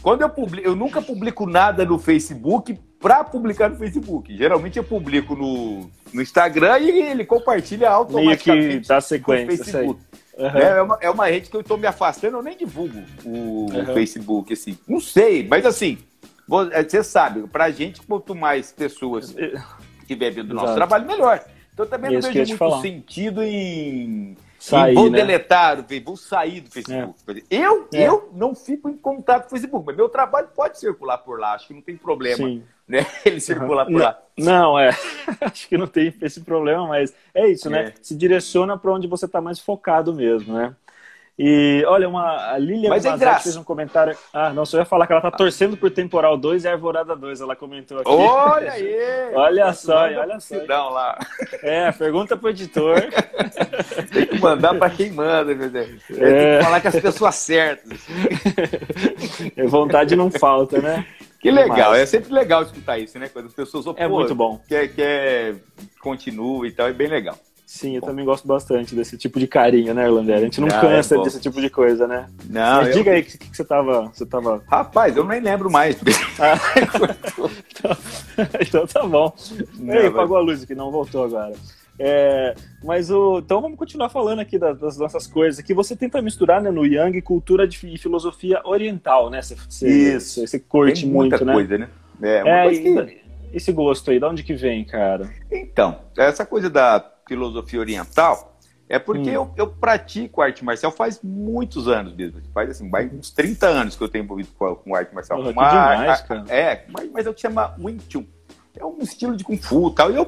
[0.00, 4.34] Quando eu publico, eu nunca publico nada no Facebook para publicar no Facebook.
[4.34, 9.56] Geralmente eu publico no, no Instagram e ele compartilha automaticamente Meio que dá sequência, no
[9.56, 10.00] Facebook.
[10.36, 10.46] Uhum.
[10.46, 13.94] É, uma, é uma rede que eu estou me afastando, eu nem divulgo o uhum.
[13.94, 14.76] Facebook, assim.
[14.86, 15.98] Não sei, mas assim,
[16.72, 19.34] é, você sabe, pra gente, quanto mais pessoas
[20.06, 21.44] tiver vendo do nosso trabalho, melhor.
[21.72, 22.80] Então também não vejo muito falar.
[22.82, 25.18] sentido em, sair, vou né?
[25.18, 27.14] deletar, vou sair do Facebook.
[27.28, 27.42] É.
[27.50, 28.08] Eu, é.
[28.08, 31.54] eu não fico em contato com o Facebook, mas meu trabalho pode circular por lá,
[31.54, 32.46] acho que não tem problema.
[32.46, 33.06] Sim né?
[33.24, 34.18] Ele circula por lá.
[34.36, 34.90] Não, é.
[35.40, 37.86] Acho que não tem esse problema, mas é isso, né?
[37.88, 37.94] é.
[38.02, 40.74] Se direciona para onde você está mais focado mesmo, né?
[41.36, 43.42] E olha, uma, a Lilian Mas é graça.
[43.42, 44.16] fez um comentário.
[44.32, 47.40] Ah, não, só ia falar que ela tá torcendo por temporal 2 e Arvorada 2,
[47.40, 48.08] ela comentou aqui.
[48.08, 49.34] Olha aí!
[49.34, 50.54] Olha só, olha só.
[50.90, 51.18] Lá.
[51.60, 53.02] É, pergunta pro editor.
[54.12, 56.00] Tem que mandar pra quem manda, meu Deus.
[56.10, 56.14] É.
[56.14, 58.06] Tem que falar com as pessoas certas.
[59.66, 61.04] Vontade não falta, né?
[61.44, 63.28] Que legal, Mas- é sempre legal escutar isso, né?
[63.28, 64.58] Quando as pessoas É muito bom.
[64.66, 65.56] Quer, quer
[66.00, 67.36] continua e tal, é bem legal.
[67.66, 70.40] Sim, eu também gosto bastante desse tipo de carinho, né, Irlandeira?
[70.40, 71.24] A gente não Ah, cansa é bom.
[71.24, 72.28] desse tipo de coisa, né?
[72.48, 74.10] Não, Mas eu- diga aí o que, que você tava.
[74.14, 74.62] Você tava.
[74.70, 75.96] Rapaz, eu nem lembro mais.
[76.40, 76.56] Ah,
[78.60, 79.30] então tá bom.
[79.78, 81.52] Não, Ei, mas- apagou a luz aqui, não voltou agora.
[81.98, 83.38] É, mas o.
[83.38, 85.62] Então vamos continuar falando aqui das, das nossas coisas.
[85.64, 89.40] Que você tenta misturar né, no Yang cultura de, e filosofia oriental, né?
[89.40, 90.46] Você, você, Isso.
[90.46, 91.52] Você, curte Tem muita muito, né?
[91.52, 91.88] coisa, né?
[92.22, 95.30] É, uma É, coisa que- esse gosto aí, de onde que vem, cara?
[95.50, 99.34] Então, essa coisa da filosofia oriental é porque Hum.
[99.34, 102.40] eu, eu pratico arte marcial faz muitos anos mesmo.
[102.52, 105.38] Faz assim, vai uns 30 anos que eu tenho envolvido com, com arte marcial.
[105.38, 106.44] Porra, demais, cara.
[106.48, 108.24] É, mas, mas eu chamo Wing Chun.
[108.76, 110.10] É um estilo de Kung Fu e tal.
[110.10, 110.26] E eu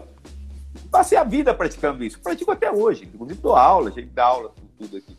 [0.97, 2.19] passei a vida praticando isso.
[2.21, 3.05] Pratico até hoje.
[3.13, 5.17] Inclusive dou aula, gente dá aula, tudo aqui.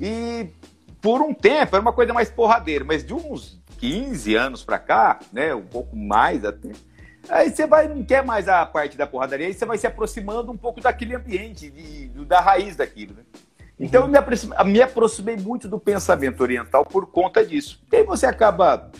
[0.00, 0.48] E
[1.00, 5.20] por um tempo era uma coisa mais porradeira, mas de uns 15 anos pra cá,
[5.32, 6.70] né, um pouco mais até,
[7.28, 10.50] aí você vai, não quer mais a parte da porradaria, aí você vai se aproximando
[10.50, 13.22] um pouco daquele ambiente, de- da raiz daquilo, né?
[13.78, 17.82] Então eu me aproximei, me aproximei muito do pensamento oriental por conta disso.
[17.92, 18.90] E aí você acaba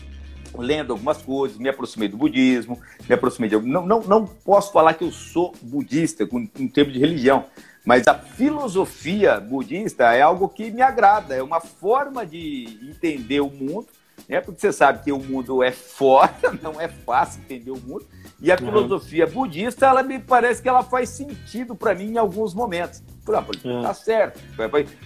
[0.57, 4.93] lendo algumas coisas, me aproximei do budismo, me aproximei de não, não, não posso falar
[4.93, 7.45] que eu sou budista com, em termos de religião,
[7.85, 13.49] mas a filosofia budista é algo que me agrada, é uma forma de entender o
[13.49, 13.87] mundo,
[14.27, 14.41] né?
[14.41, 18.05] Porque você sabe que o mundo é fora, não é fácil entender o mundo.
[18.41, 18.65] E a Uhum.
[18.65, 23.03] filosofia budista, ela me parece que ela faz sentido para mim em alguns momentos.
[23.23, 23.83] Por exemplo, Uhum.
[23.83, 24.39] tá certo.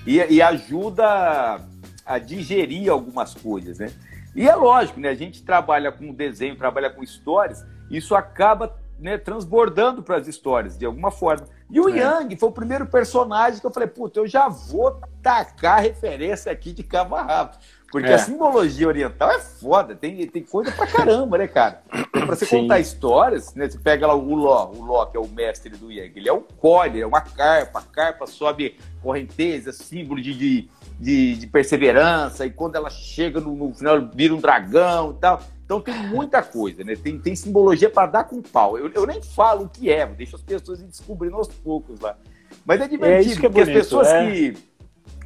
[0.05, 1.61] E, e ajuda
[2.05, 3.91] a digerir algumas coisas, né?
[4.35, 5.09] E é lógico, né?
[5.09, 10.77] A gente trabalha com desenho, trabalha com histórias, isso acaba né, transbordando para as histórias,
[10.77, 11.47] de alguma forma.
[11.69, 11.99] E o É.
[11.99, 16.73] Yang foi o primeiro personagem que eu falei, puta, eu já vou tacar referência aqui
[16.73, 17.57] de cabo a rabo.
[17.91, 18.13] Porque É.
[18.13, 21.81] a simbologia oriental é foda, tem, tem coisa pra caramba, né, cara?
[22.11, 22.61] Pra você Sim.
[22.61, 23.67] contar histórias, né?
[23.67, 26.33] Você pega lá o Ló, o Ló, que é o mestre do Yang, ele é
[26.33, 32.45] um core, é uma carpa, a carpa sobe correnteza, símbolo de, de, de, de perseverança,
[32.45, 35.41] e quando ela chega no, no final, vira um dragão e tal.
[35.65, 36.95] Então tem muita coisa, né?
[36.95, 38.77] Tem, tem simbologia para dar com pau.
[38.77, 42.17] Eu, eu nem falo o que é, deixo as pessoas ir descobrindo aos poucos lá.
[42.65, 44.31] Mas é divertido, isso que é porque as bonito, pessoas é.
[44.31, 44.57] que.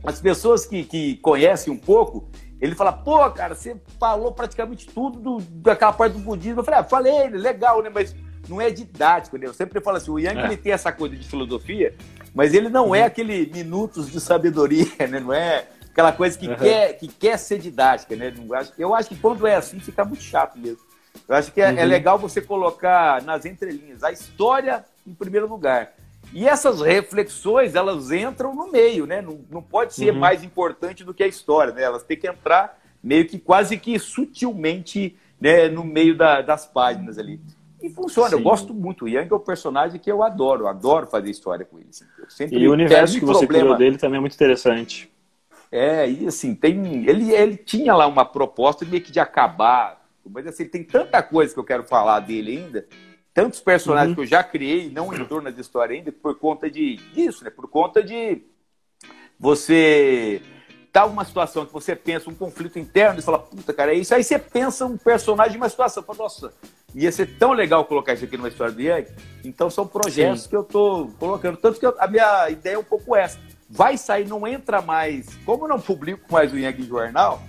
[0.06, 2.28] As pessoas que, que conhecem um pouco,
[2.64, 6.62] ele fala, pô, cara, você falou praticamente tudo do- daquela parte do budismo.
[6.62, 7.90] Eu falei, ah, falei, legal, né?
[7.94, 8.16] Mas
[8.48, 9.48] não é didático, né?
[9.48, 10.46] Eu sempre falo assim, o Yang É.
[10.46, 11.94] ele tem essa coisa de filosofia,
[12.34, 12.96] mas ele não Uhum.
[12.96, 15.20] é aquele minutos de sabedoria, né?
[15.20, 16.56] Não é aquela coisa que, Uhum.
[16.56, 18.34] quer, que quer ser didática, né?
[18.78, 20.80] Eu acho que quando é assim, fica muito chato mesmo.
[21.28, 21.90] Eu acho que é, é Uhum.
[21.90, 25.94] legal você colocar nas entrelinhas a história em primeiro lugar.
[26.34, 29.22] E essas reflexões, elas entram no meio, né?
[29.22, 30.20] Não, não pode ser Uhum.
[30.20, 31.84] mais importante do que a história, né?
[31.84, 37.18] Elas têm que entrar meio que quase que sutilmente né, no meio da- das páginas
[37.20, 37.40] ali.
[37.82, 38.44] E funciona, eu Sim.
[38.46, 39.04] gosto muito.
[39.06, 41.90] O Yang é um personagem que eu adoro, eu adoro fazer história com ele.
[41.90, 42.06] assim.
[42.18, 45.12] Eu sempre E o universo que você criou dele também é muito interessante.
[45.72, 47.06] é, e assim, tem.
[47.08, 50.02] Ele, ele tinha lá uma proposta meio que de acabar.
[50.26, 52.88] Mas assim, tem tanta coisa que eu quero falar dele ainda,
[53.34, 54.16] tantos personagens Uhum.
[54.16, 57.50] que eu já criei, não em torno da história ainda, por conta de disso, né?
[57.50, 58.44] Por conta de
[59.40, 60.42] você
[60.92, 64.14] tá uma situação que você pensa um conflito interno e fala, puta, cara, é isso.
[64.14, 66.54] Aí você pensa um personagem, uma situação, fala, nossa,
[66.94, 69.10] ia ser tão legal colocar isso aqui numa história do Yang.
[69.44, 70.50] Então são projetos Sim.
[70.50, 71.58] que eu tô colocando.
[71.58, 73.40] Tanto que eu- a minha ideia é um pouco essa.
[73.68, 75.34] Vai sair, não entra mais.
[75.46, 77.42] Como eu não publico mais o Yang Jornal,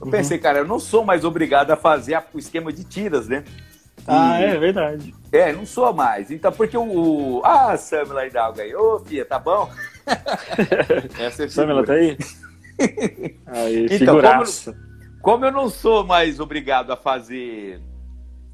[0.00, 0.10] eu Uhum.
[0.12, 3.42] pensei, cara, eu não sou mais obrigado a fazer o esquema de tiras, né?
[4.06, 5.14] Ah, E- é verdade.
[5.30, 6.30] É, não sou mais.
[6.30, 7.38] Então, porque o.
[7.38, 8.74] o- Ah, Samila Hidalgo aí.
[8.74, 9.70] Ô, Fia, tá bom?
[11.18, 11.86] Essa é a Samela figura.
[11.86, 12.16] tá aí?
[13.46, 14.76] Aí, Então, figuraça.
[15.20, 17.80] Como eu não sou mais obrigado a fazer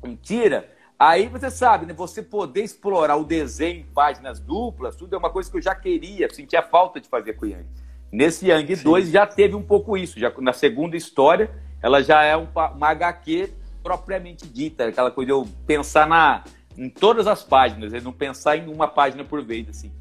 [0.05, 1.95] em tira, aí você sabe, né?
[1.95, 5.75] Você poder explorar o desenho em páginas duplas, tudo é uma coisa que eu já
[5.75, 7.67] queria, sentia falta de fazer com o Yang.
[8.13, 8.85] Nesse Yang Sim.
[8.85, 10.19] 2 já teve um pouco isso.
[10.21, 11.51] Já, na segunda história,
[11.83, 13.51] ela já é um, uma HQ
[13.83, 16.45] propriamente dita, aquela coisa de eu pensar na,
[16.77, 19.93] em todas as páginas, e não pensar em uma página por vez, assim.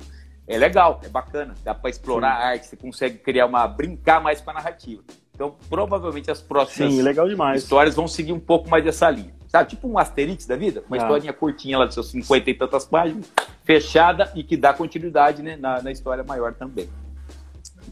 [0.48, 3.68] É legal, é bacana, dá para explorar a arte, você consegue criar uma.
[3.68, 5.04] brincar mais com a narrativa.
[5.36, 7.62] Então, provavelmente as próximas Sim, legal demais.
[7.62, 9.36] histórias vão seguir um pouco mais dessa linha.
[9.48, 10.84] Sabe, tipo um Asterix da vida?
[10.88, 11.00] Uma Ah.
[11.00, 13.32] historinha curtinha lá de seus 50 e tantas páginas,
[13.64, 16.90] fechada e que dá continuidade né, na, na história maior também.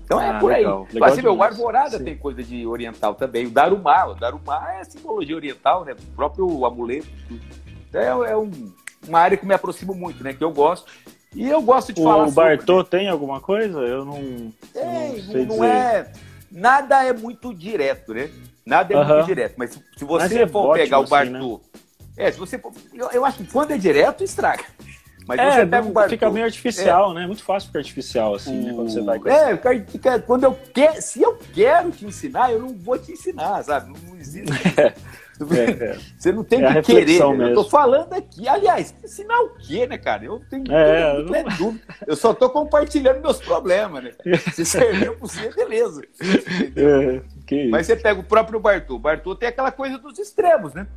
[0.03, 0.63] Então é ah, por aí.
[0.63, 2.03] Legal, legal assim, o Arvorada Sim.
[2.03, 3.47] tem coisa de oriental também.
[3.47, 5.93] O Darumá, o Darumá é simbologia oriental, né?
[5.93, 7.07] O próprio amuleto.
[7.89, 8.51] Então é, é um,
[9.07, 10.33] uma área que me aproximo muito, né?
[10.33, 10.91] Que eu gosto.
[11.33, 12.27] E eu gosto de o falar.
[12.27, 12.91] O Bartô sobre...
[12.91, 13.79] tem alguma coisa?
[13.79, 14.53] Eu não.
[14.73, 16.11] Tem, não, não, não é.
[16.51, 18.29] Nada é muito direto, né?
[18.65, 19.15] Nada é uh -huh.
[19.15, 19.55] muito direto.
[19.57, 21.61] Mas se você é for pegar o assim, Bartô.
[21.61, 21.81] Né?
[22.17, 22.61] É, se você.
[22.93, 24.63] Eu, eu acho que quando é direto, estraga.
[25.27, 27.15] Mas é, você pega um Bartô, fica meio artificial, é.
[27.15, 27.27] né?
[27.27, 28.73] Muito fácil ficar artificial, assim, né?
[28.73, 32.69] Quando você vai com É, quando eu quero, se eu quero te ensinar, eu não
[32.69, 33.91] vou te ensinar, sabe?
[33.91, 34.51] Não existe.
[35.51, 35.97] É, é.
[36.17, 37.19] Você não tem é que querer.
[37.19, 37.43] Mesmo.
[37.43, 38.47] Eu tô falando aqui.
[38.47, 40.23] Aliás, ensinar o quê, né, cara?
[40.23, 41.57] Eu tenho é, não...
[41.57, 41.83] dúvida.
[42.07, 44.11] Eu só tô compartilhando meus problemas, né?
[44.53, 46.01] Se servir por você, beleza.
[46.77, 48.95] É, Mas você pega o próprio Bartô.
[48.95, 50.87] O Bartô tem aquela coisa dos extremos, né?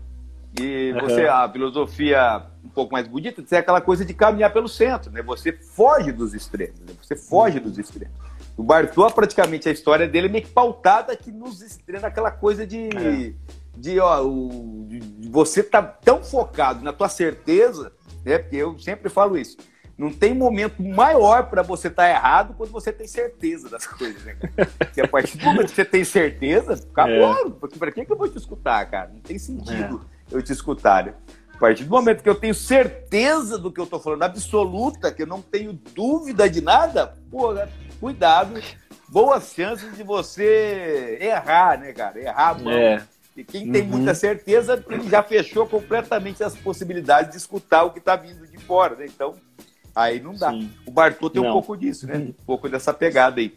[0.59, 1.33] E você, uhum.
[1.33, 5.23] a filosofia um pouco mais bonita, é aquela coisa de caminhar pelo centro, né?
[5.23, 6.93] Você foge dos extremos, né?
[7.03, 8.15] Você foge dos extremos.
[8.57, 12.67] O Bartô, praticamente, a história dele é meio que pautada aqui nos extremos, aquela coisa
[12.67, 13.33] de, é.
[13.77, 17.93] de, ó, o, de você tá tão focado na tua certeza,
[18.25, 18.39] né?
[18.39, 19.57] Porque eu sempre falo isso.
[19.97, 24.25] Não tem momento maior para você estar tá errado quando você tem certeza das coisas,
[24.25, 24.37] né?
[24.79, 27.59] Porque a partir do momento que você tem certeza, acabou.
[27.65, 27.79] É.
[27.79, 29.11] Para que, que eu vou te escutar, cara?
[29.13, 30.05] Não tem sentido.
[30.15, 31.07] É eu te escutar.
[31.07, 31.15] Né?
[31.55, 35.23] A partir do momento que eu tenho certeza do que eu estou falando, absoluta, que
[35.23, 38.61] eu não tenho dúvida de nada, porra, cuidado,
[39.09, 42.21] boas chances de você errar, né, cara?
[42.21, 42.73] Errar a mão.
[42.73, 43.03] É.
[43.37, 43.89] E quem tem uhum.
[43.89, 48.59] muita certeza, ele já fechou completamente as possibilidades de escutar o que está vindo de
[48.59, 49.07] fora, né?
[49.07, 49.35] Então,
[49.95, 50.51] aí não dá.
[50.51, 50.71] Sim.
[50.85, 51.51] O Bartô tem não.
[51.51, 52.17] um pouco disso, né?
[52.17, 53.57] Um pouco dessa pegada aí.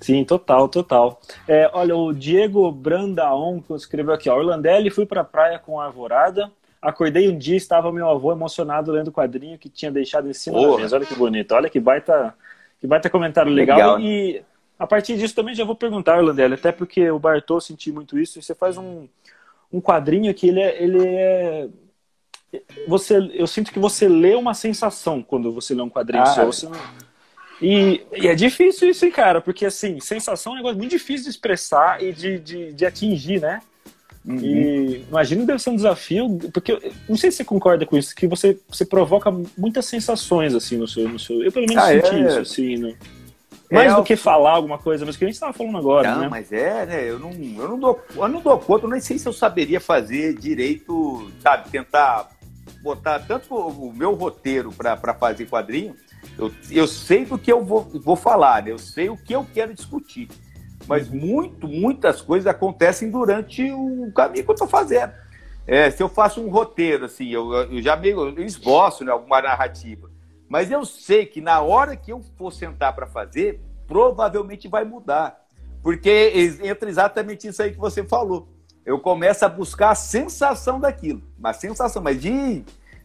[0.00, 1.20] Sim, total, total.
[1.46, 5.86] É, olha, o Diego Brandaon escreveu aqui, ó, Orlandelli, fui para a praia com a
[5.86, 10.34] alvorada, acordei um dia estava meu avô emocionado lendo o quadrinho que tinha deixado em
[10.34, 10.96] cima da mesa.
[10.96, 12.34] Olha que bonito, olha que baita,
[12.80, 13.76] que baita comentário legal.
[13.76, 14.00] legal.
[14.00, 14.42] E
[14.78, 18.40] a partir disso também já vou perguntar, Orlandelli, até porque o Bartô senti muito isso,
[18.40, 19.08] você faz um,
[19.72, 21.68] um quadrinho que ele é, ele é
[22.86, 26.46] você, eu sinto que você lê uma sensação quando você lê um quadrinho ah, seu.
[26.46, 26.78] Você não,
[27.60, 29.40] e, e, é difícil isso, hein, cara?
[29.40, 33.40] Porque, assim, sensação é um negócio muito difícil de expressar e de, de, de atingir,
[33.40, 33.60] né?
[34.24, 34.38] Uhum.
[34.40, 38.14] E imagino que deve ser um desafio, porque não sei se você concorda com isso,
[38.14, 41.08] que você, você provoca muitas sensações, assim, no seu.
[41.08, 42.94] No seu eu, pelo menos, ah, senti é, isso, assim, né?
[43.70, 46.20] Mais é, do que falar alguma coisa, mas que a gente estava falando agora, não,
[46.22, 46.28] né?
[46.28, 47.08] mas é, né?
[47.08, 49.80] Eu não, eu não dou, eu não dou conta, eu nem sei se eu saberia
[49.80, 51.68] fazer direito, sabe?
[51.70, 52.30] Tentar
[52.82, 55.94] botar tanto o meu roteiro para fazer quadrinho,
[56.38, 58.70] eu, eu sei do que eu vou, vou falar, né?
[58.70, 60.28] eu sei o que eu quero discutir.
[60.86, 65.12] Mas muito, muitas coisas acontecem durante o caminho que eu estou fazendo.
[65.66, 69.42] É, se eu faço um roteiro, assim, eu, eu já meio eu esboço né, alguma
[69.42, 70.10] narrativa.
[70.48, 75.44] Mas eu sei que na hora que eu for sentar para fazer, provavelmente vai mudar.
[75.82, 78.48] Porque entra exatamente isso aí que você falou.
[78.84, 81.22] Eu começo a buscar a sensação daquilo.
[81.38, 82.64] Uma sensação, mas de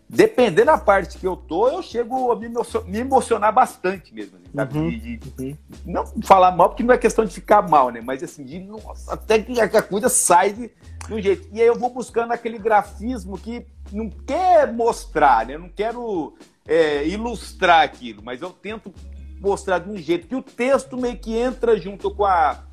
[0.10, 4.38] dependendo da parte que eu tô, eu chego a me, me emocionar bastante mesmo.
[4.56, 4.78] Assim?
[4.78, 5.58] Uhum, de, de uhum.
[5.86, 8.02] Não falar mal, porque não é questão de ficar mal, né?
[8.02, 10.72] Mas assim, de nossa, até que a coisa sai de,
[11.08, 11.48] de um jeito.
[11.52, 15.56] E aí eu vou buscando aquele grafismo que não quer mostrar, né?
[15.56, 16.36] Eu não quero
[16.68, 18.94] é, ilustrar aquilo, mas eu tento
[19.39, 22.63] mostrar de um jeito que o texto meio que entra junto com a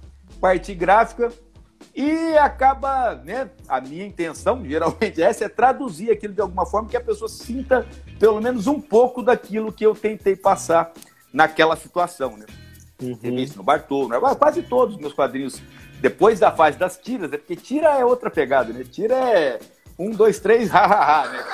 [0.40, 1.33] parte gráfica
[2.01, 3.51] e acaba, né?
[3.69, 7.87] A minha intenção, geralmente, essa é traduzir aquilo de alguma forma que a pessoa sinta
[8.19, 10.93] pelo menos um pouco daquilo que eu tentei passar
[11.33, 12.47] naquela situação, né?
[13.03, 13.39] Uhum.
[13.39, 14.19] Isso no Bartô, né?
[14.39, 15.63] quase todos os meus quadrinhos,
[16.01, 18.85] depois da fase das tiras, é porque tira é outra pegada, né?
[18.85, 19.59] Tira é
[19.99, 21.45] um, dois, três, ha, ha, né?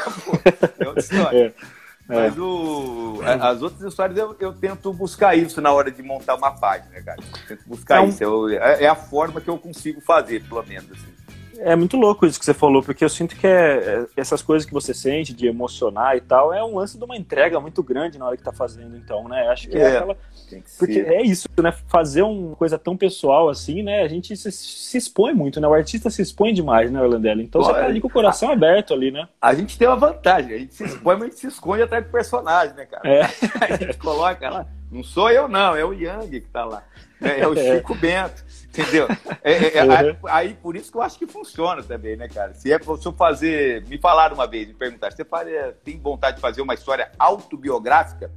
[0.79, 1.55] é outra história.
[1.61, 1.76] É.
[2.09, 2.15] É.
[2.15, 6.53] Mas o, as outras histórias eu, eu, tento buscar isso na hora de montar uma
[6.53, 7.21] página, cara.
[7.21, 8.23] Eu tento buscar é isso.
[8.23, 10.91] Eu, é, é, a forma que eu consigo fazer, pelo menos.
[10.93, 11.16] Assim.
[11.61, 14.67] É muito louco isso que você falou, porque eu sinto que é, é, essas coisas
[14.67, 18.19] que você sente de emocionar e tal, é um lance de uma entrega muito grande
[18.19, 19.49] na hora que tá fazendo, então, né?
[19.49, 20.17] Acho que é, é aquela.
[20.49, 21.73] Que porque é isso, né?
[21.89, 24.03] Fazer uma coisa tão pessoal assim, né?
[24.03, 25.67] A gente se, se expõe muito, né?
[25.67, 27.45] O artista se expõe demais, né, Orlandelli?
[27.45, 29.29] Então Pô, você tá ali com o coração a, aberto ali, né?
[29.41, 32.05] A gente tem uma vantagem, a gente se expõe, mas a gente se esconde atrás
[32.05, 33.09] do personagem, né, cara?
[33.09, 33.23] É.
[33.61, 34.67] A gente coloca lá.
[34.91, 36.83] Não sou eu, não, é o Yang que tá lá.
[37.21, 37.77] É, é o é.
[37.77, 38.45] Chico Bento.
[38.69, 39.09] Entendeu?
[39.43, 40.17] É, é, é uhum.
[40.25, 42.53] aí, por isso que eu acho que funciona também, né, cara?
[42.53, 43.87] Se é se eu fazer.
[43.87, 48.31] Me falaram uma vez, me perguntaram, você faria, tem vontade de fazer uma história autobiográfica?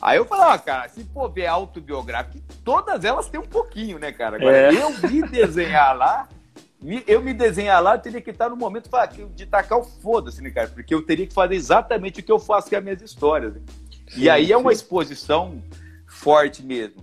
[0.00, 4.12] Aí eu falei, ó, cara, se for ver autobiográfica, todas elas têm um pouquinho, né,
[4.12, 4.36] cara?
[4.36, 4.74] Agora, é.
[4.74, 6.28] eu me desenhar lá,
[7.06, 8.90] eu me desenhar lá, eu teria que estar no momento
[9.34, 10.68] de tacar o foda-se, né, cara?
[10.68, 13.54] Porque eu teria que fazer exatamente o que eu faço com as minhas histórias.
[13.54, 13.60] Né?
[14.08, 15.62] Sim, e aí é uma exposição
[16.20, 17.02] forte mesmo.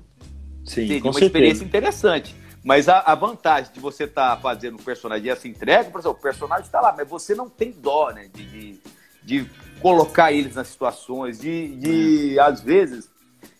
[0.63, 1.25] Sim, Seria uma certeza.
[1.25, 2.35] experiência interessante.
[2.63, 6.17] Mas a, a vantagem de você estar tá fazendo um personagem essa entrega, por exemplo,
[6.17, 8.29] o personagem está lá, mas você não tem dó, né?
[8.33, 8.81] De, de,
[9.23, 9.49] de
[9.81, 13.09] colocar eles nas situações, de, de às vezes,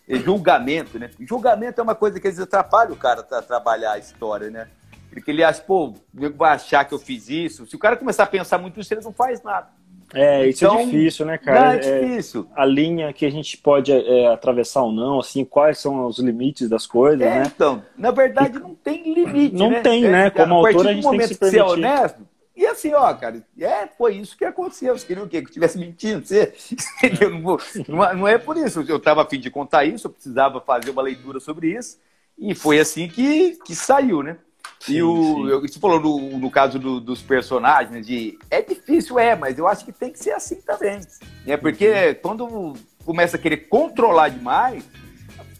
[0.06, 1.10] julgamento, né?
[1.20, 4.68] Julgamento é uma coisa que às vezes atrapalha o cara a trabalhar a história, né?
[5.10, 5.94] Porque ele acha, pô,
[6.36, 7.66] vai achar que eu fiz isso.
[7.66, 9.68] Se o cara começar a pensar muito nisso, ele não faz nada.
[10.14, 11.60] É, isso é então, é difícil, né, cara?
[11.60, 12.48] Não, é difícil.
[12.56, 16.18] É, a linha que a gente pode é, atravessar ou não, assim, quais são os
[16.18, 17.52] limites das coisas, é, né?
[17.54, 19.80] Então, na verdade, não tem limite, Não né?
[19.80, 20.30] tem, né?
[20.30, 21.58] Como autor, a gente tem que se permitir.
[21.58, 22.26] ser honesto,
[22.58, 24.98] e assim, ó, cara, é, foi isso que aconteceu.
[24.98, 25.38] Você queria o quê?
[25.40, 26.26] Que eu estivesse mentindo?
[26.26, 26.52] Você,
[27.22, 28.84] não, vou, não, não, é por isso.
[28.88, 32.00] Eu estava a fim de contar isso, eu precisava fazer uma leitura sobre isso,
[32.36, 34.38] e foi assim que, que saiu, né?
[34.80, 38.62] Sim, e o, eu, você falou no, no caso do, dos personagens, né, de é
[38.62, 41.00] difícil, é, mas eu acho que tem que ser assim também.
[41.44, 41.56] Né?
[41.56, 42.14] Porque uhum.
[42.22, 44.84] quando começa a querer controlar demais,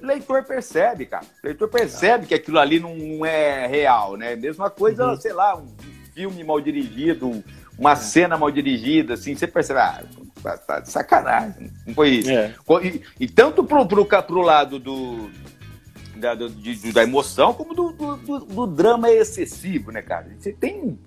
[0.01, 1.25] o leitor percebe, cara.
[1.43, 4.37] O leitor percebe que aquilo ali não é real, né?
[4.37, 5.17] Mesma coisa, uhum.
[5.21, 5.67] sei lá, um
[6.15, 7.43] filme mal dirigido,
[7.79, 7.97] uma é.
[7.97, 10.03] cena mal dirigida, assim, você percebe, ah,
[10.43, 11.71] tá, tá de sacanagem.
[11.87, 12.31] Não foi isso.
[12.31, 12.55] É.
[12.83, 15.31] E, e, tanto pro, pro, pro lado do,
[16.19, 20.29] da, de, da emoção, como do, do, do, drama excessivo, né, cara?
[20.39, 20.99] Você tem.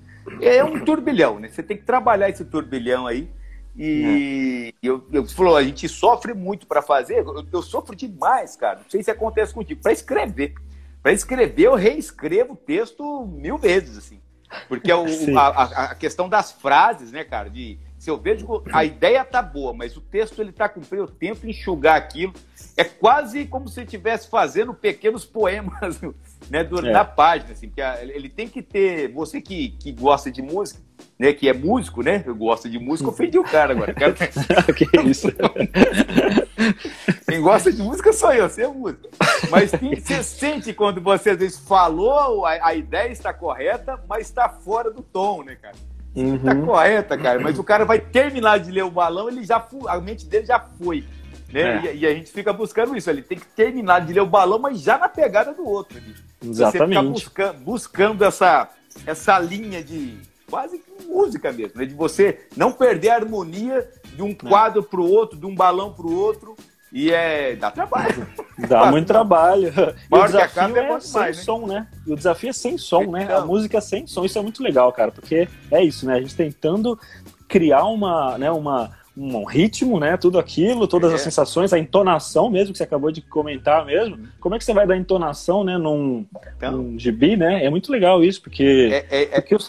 [0.41, 1.49] É um turbilhão, né?
[1.49, 3.29] Você tem que trabalhar esse turbilhão aí.
[3.75, 4.87] E é.
[4.87, 7.19] eu, eu falou, a gente sofre muito para fazer.
[7.19, 8.79] Eu, eu, sofro demais, cara.
[8.79, 9.81] Não sei se acontece contigo.
[9.81, 10.53] Para escrever.
[11.01, 14.19] Para escrever, eu reescrevo o texto mil vezes, assim.
[14.67, 15.05] Porque é o,
[15.37, 17.49] a, a, questão das frases, né, cara?
[17.49, 21.07] De se eu vejo a ideia tá boa, mas o texto ele tá cumprindo, eu
[21.07, 22.33] tento enxugar aquilo.
[22.75, 26.01] É quase como se estivesse fazendo pequenos poemas
[26.49, 26.91] né, do, é.
[26.91, 29.13] na página, assim, que ele tem que ter.
[29.13, 30.81] Você que, que gosta de música,
[31.19, 32.23] né, que é músico, né?
[32.25, 33.93] Eu gosto de música, ofendi o cara agora.
[33.93, 34.15] Cara...
[34.73, 35.27] que isso?
[37.29, 39.09] Quem gosta de música sou eu, você é músico.
[39.51, 44.25] Mas tem, você sente quando você às vezes falou, a, a ideia está correta, mas
[44.25, 45.75] está fora do tom, né, cara?
[46.15, 46.39] Uhum.
[46.39, 47.39] Tá correta, cara.
[47.39, 50.59] Mas o cara vai terminar de ler o balão, ele já a mente dele já
[50.59, 51.05] foi.
[51.51, 51.87] Né?
[51.87, 51.95] É.
[51.95, 53.09] E, e, a gente fica buscando isso.
[53.09, 55.97] Ele tem que terminar de ler o balão, mas já na pegada do outro.
[55.97, 56.15] Ali.
[56.43, 57.01] Exatamente.
[57.01, 58.69] Você buscando, buscando essa,
[59.05, 60.17] essa linha de
[60.49, 61.85] quase música mesmo, né?
[61.85, 65.93] De você não perder a harmonia de um quadro para o outro, de um balão
[65.93, 66.55] para o outro.
[66.91, 67.55] E é.
[67.55, 68.27] dá trabalho.
[68.67, 69.73] Dá muito trabalho.
[70.11, 71.43] E o desafio é, é sem mais, né?
[71.43, 71.87] som, né?
[72.05, 73.11] E o desafio é sem som, então...
[73.13, 73.21] né?
[73.21, 73.47] A então.
[73.47, 74.23] música é sem som.
[74.23, 76.15] Isso é muito legal, cara, porque é isso, né?
[76.15, 76.99] A gente tentando
[77.47, 80.15] criar uma, né, uma, um ritmo, né?
[80.15, 81.15] Tudo aquilo, todas é.
[81.15, 84.27] as sensações, a entonação mesmo que você acabou de comentar mesmo.
[84.39, 85.77] Como é que você vai dar entonação, né?
[85.77, 86.25] Num,
[86.57, 86.73] então...
[86.73, 87.65] num gibi, né?
[87.65, 89.59] É muito legal isso, porque, é, é, é porque eu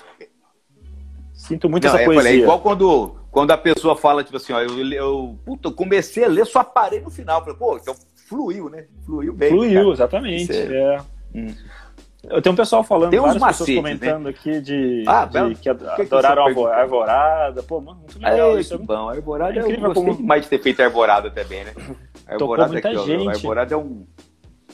[1.32, 2.30] sinto muito Não, essa poesia.
[2.30, 6.22] É igual quando quando a pessoa fala, tipo assim, ó, eu, eu, puta, eu comecei
[6.22, 7.40] a ler, só parei no final.
[7.40, 7.94] Falei, pô, então
[8.28, 8.84] fluiu, né?
[9.06, 9.48] Fluiu bem.
[9.48, 9.92] Fluiu, cara.
[9.94, 10.52] exatamente.
[10.52, 11.00] É...
[11.34, 11.54] Hum.
[12.24, 13.74] Eu tenho um pessoal falando, Tem uns macetes, pessoas né?
[13.74, 14.30] comentando né?
[14.30, 17.62] aqui de, ah, de que, que adoraram a arvorada.
[17.62, 18.56] Pô, mano, muito legal.
[18.56, 19.08] É, isso é bom.
[19.08, 19.82] A arvorada é incrível.
[19.82, 20.16] Eu gostei como...
[20.18, 21.72] demais de ter feito arvorada também, né?
[22.28, 23.26] A arvorada muita aqui, gente.
[23.26, 24.06] Ó, arvorada é um...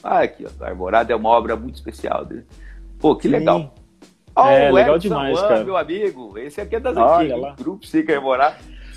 [0.02, 0.64] Ah, aqui, ó.
[0.64, 2.44] A arvorada é uma obra muito especial dele.
[2.98, 3.72] Pô, que legal.
[4.40, 5.64] Oh, é, legal Edson demais, cara.
[5.64, 6.38] meu amigo.
[6.38, 7.56] Esse aqui é das antigas.
[7.56, 8.20] Grupo Sica.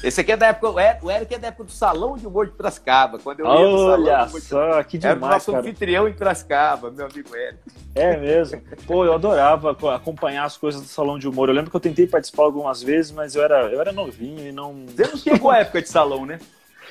[0.04, 0.70] Esse aqui é da época,
[1.04, 3.20] o Eric é da época do Salão de Humor de Piracicaba.
[3.20, 5.64] Quando eu ia no Olha Salão só, que demais, Era o nosso cara.
[5.64, 7.60] anfitrião em Piracicaba, meu amigo Eric.
[7.94, 8.62] É mesmo.
[8.88, 11.50] Pô, eu adorava acompanhar as coisas do Salão de Humor.
[11.50, 14.52] Eu lembro que eu tentei participar algumas vezes, mas eu era, eu era novinho e
[14.52, 14.86] não...
[14.88, 16.40] Você não chegou a época de salão, né?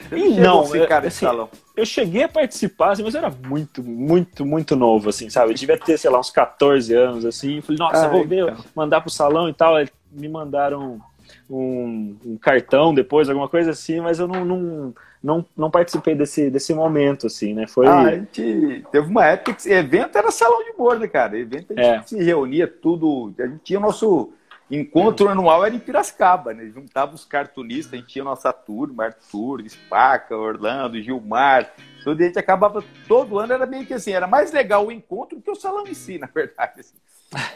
[0.08, 1.48] Você não, não eu, assim, salão.
[1.76, 5.50] eu cheguei a participar, assim, mas eu era muito, muito, muito novo, assim, sabe?
[5.50, 7.60] Eu devia ter, sei lá, uns 14 anos, assim.
[7.60, 8.64] Falei, nossa, ah, vou ver, então.
[8.74, 9.74] mandar pro salão e tal.
[10.10, 11.00] Me mandaram
[11.48, 16.50] um, um, cartão depois, alguma coisa assim, mas eu não, não, não, não, participei desse,
[16.50, 17.66] desse momento, assim, né?
[17.66, 17.86] Foi...
[17.86, 21.38] Ah, a gente teve uma época que evento era salão de né, cara?
[21.38, 22.02] Evento a gente é.
[22.02, 24.32] se reunia tudo, a gente tinha o nosso
[24.70, 26.70] encontro anual era em Piracicaba, né?
[26.72, 31.72] Juntava os cartunistas, a gente tinha nossa turma, Arthur, Spaca, Orlando, Gilmar,
[32.04, 35.36] tudo, a gente acabava, todo ano era meio que assim, era mais legal o encontro
[35.36, 36.80] do que o salão em si, na verdade.
[36.80, 36.94] Assim.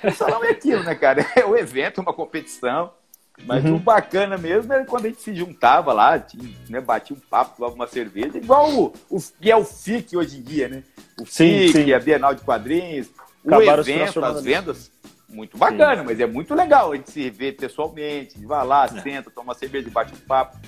[0.03, 1.24] O salão é aquilo, né, cara?
[1.37, 2.92] É o evento, uma competição,
[3.44, 3.77] mas uhum.
[3.77, 7.57] o bacana mesmo era quando a gente se juntava lá, tinha, né, batia um papo,
[7.57, 10.83] tomava uma cerveja, igual o, o que é o FIC hoje em dia, né?
[11.20, 11.92] O sim, FIC, sim.
[11.92, 13.09] a Bienal de Quadrinhos,
[13.46, 14.90] Acabaram o evento, as vendas,
[15.35, 16.05] muito bacana, sim.
[16.07, 19.01] mas é muito legal a gente se ver pessoalmente, vai lá, é.
[19.01, 20.59] senta, toma cerveja, bate um papo.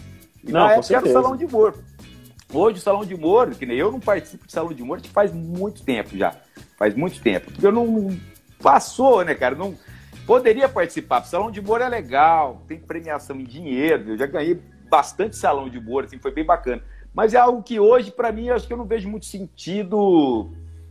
[0.43, 1.75] E não, na época era o salão de humor.
[2.53, 5.33] Hoje o salão de humor, que nem eu não participo de salão de humor, faz
[5.33, 6.35] muito tempo já.
[6.77, 7.51] Faz muito tempo.
[7.51, 8.17] Porque eu não.
[8.63, 9.55] Passou, né, cara?
[9.55, 9.77] Não
[10.27, 11.23] Poderia participar.
[11.23, 14.11] Salão de humor é legal, tem premiação em dinheiro.
[14.11, 14.61] Eu já ganhei
[14.91, 16.83] bastante salão de humor, assim, foi bem bacana.
[17.15, 20.51] Mas é algo que hoje, para mim, acho que eu não vejo muito sentido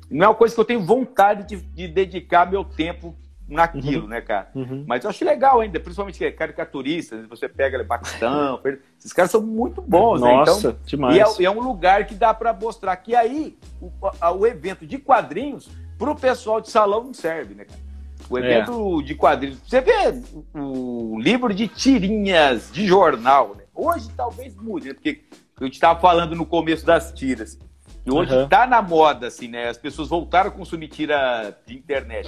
[0.09, 3.15] não é uma coisa que eu tenho vontade de, de dedicar meu tempo
[3.47, 4.07] naquilo, Uhum.
[4.09, 4.49] né, cara?
[4.55, 4.83] Uhum.
[4.87, 8.59] Mas eu acho legal ainda, principalmente é caricaturista, você pega ali Paquistão,
[8.99, 10.31] esses caras são muito bons, né?
[10.33, 11.37] Nossa, Então, demais.
[11.39, 14.85] e é, é um lugar que dá para mostrar que aí o, a- o evento
[14.85, 17.79] de quadrinhos pro pessoal de salão não serve, né, cara?
[18.29, 18.41] O É.
[18.41, 19.59] evento de quadrinhos.
[19.67, 19.93] Você vê
[20.55, 23.63] o, livro de tirinhas de jornal, né?
[23.75, 24.93] Hoje talvez mude, né?
[24.95, 25.21] Porque
[25.61, 27.59] eu estava falando no começo das tiras.
[28.05, 28.47] E hoje Aham.
[28.47, 29.67] tá na moda, assim, né?
[29.69, 32.27] As pessoas voltaram a consumir tira de internet.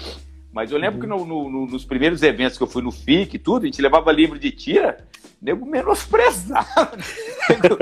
[0.58, 3.36] Mas eu lembro que no- no- no- nos primeiros eventos que eu fui no FIC
[3.36, 4.98] e tudo, a gente levava livro de tira,
[5.40, 6.98] nego menosprezava.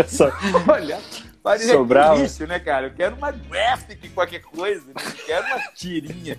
[0.06, 0.30] Só-
[0.68, 1.00] Olha,
[1.42, 2.18] parecia Sobrava.
[2.22, 2.88] lixo, né, cara?
[2.88, 4.94] Eu quero uma graphic, qualquer coisa, né?
[4.98, 6.38] eu quero uma tirinha.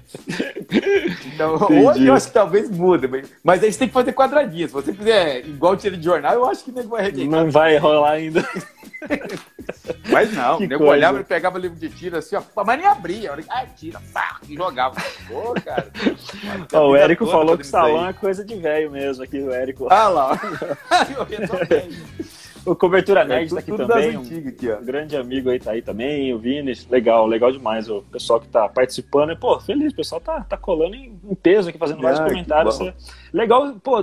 [1.33, 1.87] Então, Entendi.
[1.87, 4.71] hoje eu acho que talvez muda, mas- mas aí você tem que fazer quadradinhos.
[4.73, 7.31] Se você fizer igual tira de jornal, eu acho que o nego vai rejeitar.
[7.31, 8.47] Não vai rolar ainda.
[10.17, 10.93] Mas não, Que nego coisa.
[10.93, 13.33] olhava e pegava livro de tira assim, ó, mas nem abria.
[13.33, 14.97] Olha, Ah, tira, pá, e jogava.
[15.29, 15.89] Pô, cara.
[16.73, 19.87] Ó, o Érico falou que salão é coisa de velho mesmo aqui, o Érico.
[19.91, 20.41] Ah lá.
[21.11, 22.73] eu.
[22.73, 24.07] O Cobertura É Nerd tudo, tá aqui tudo também.
[24.13, 24.77] das Um antigas aqui, ó.
[24.81, 26.73] grande amigo aí tá aí também, o Vini.
[26.91, 29.31] Legal, legal demais o pessoal que tá participando.
[29.31, 32.25] E, pô, feliz, o pessoal tá, tá colando em, em peso aqui, fazendo vários Ah,
[32.25, 32.81] que comentários.
[32.81, 32.93] É
[33.33, 33.99] Legal, pô,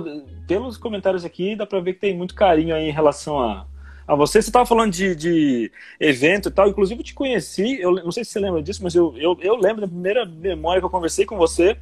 [0.46, 3.66] pelos comentários aqui dá pra ver que tem muito carinho aí em relação a,
[4.06, 4.40] a você.
[4.40, 8.24] Você tava falando de, de evento e tal, inclusive eu te conheci, eu não sei
[8.24, 11.24] se você lembra disso, mas eu, eu, eu lembro da primeira memória que eu conversei
[11.24, 11.76] com você.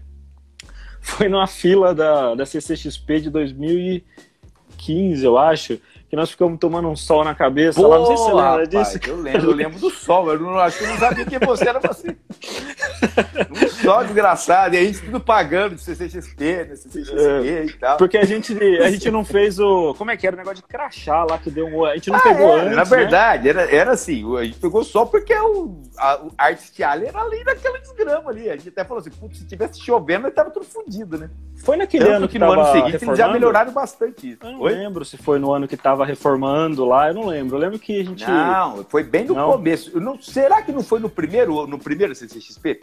[1.00, 5.80] Foi numa fila da, da CCXP de 2015, eu acho,
[6.12, 7.96] que nós ficamos tomando um sol na cabeça lá.
[7.96, 9.00] Não sei se você lembra rapaz, disso.
[9.08, 10.30] Eu lembro, eu lembro do sol.
[10.30, 12.14] Eu não, acho que eu não sabia que você era você.
[13.50, 14.74] Um sol desgraçado.
[14.74, 16.76] E a gente tudo pagando de CCXP, né?
[16.76, 17.96] CCXP e tal.
[17.96, 18.52] Porque a gente,
[18.82, 19.94] a gente não fez o.
[19.94, 20.36] Como é que era?
[20.36, 21.84] O negócio de crachá lá que deu um.
[21.84, 22.76] A gente não Ah, pegou é, antes.
[22.76, 22.84] na né?
[22.84, 27.42] verdade, era, era assim, a gente pegou só porque o, a, o Alley era ali
[27.44, 28.50] naquela desgrama ali.
[28.50, 31.30] A gente até falou assim, putz, se tivesse chovendo, nós tava tudo fundido, né?
[31.62, 34.38] Foi naquele Tanto ano que, que, no ano seguinte eles já melhoraram bastante isso.
[34.42, 34.74] Eu não Oi?
[34.74, 37.56] lembro se foi no ano que tava reformando lá, eu não lembro.
[37.56, 38.26] Eu lembro que a gente.
[38.26, 39.52] Não, foi bem no Não?
[39.52, 39.98] começo.
[40.00, 42.80] Não- será que não foi no primeiro, no primeiro CCXP?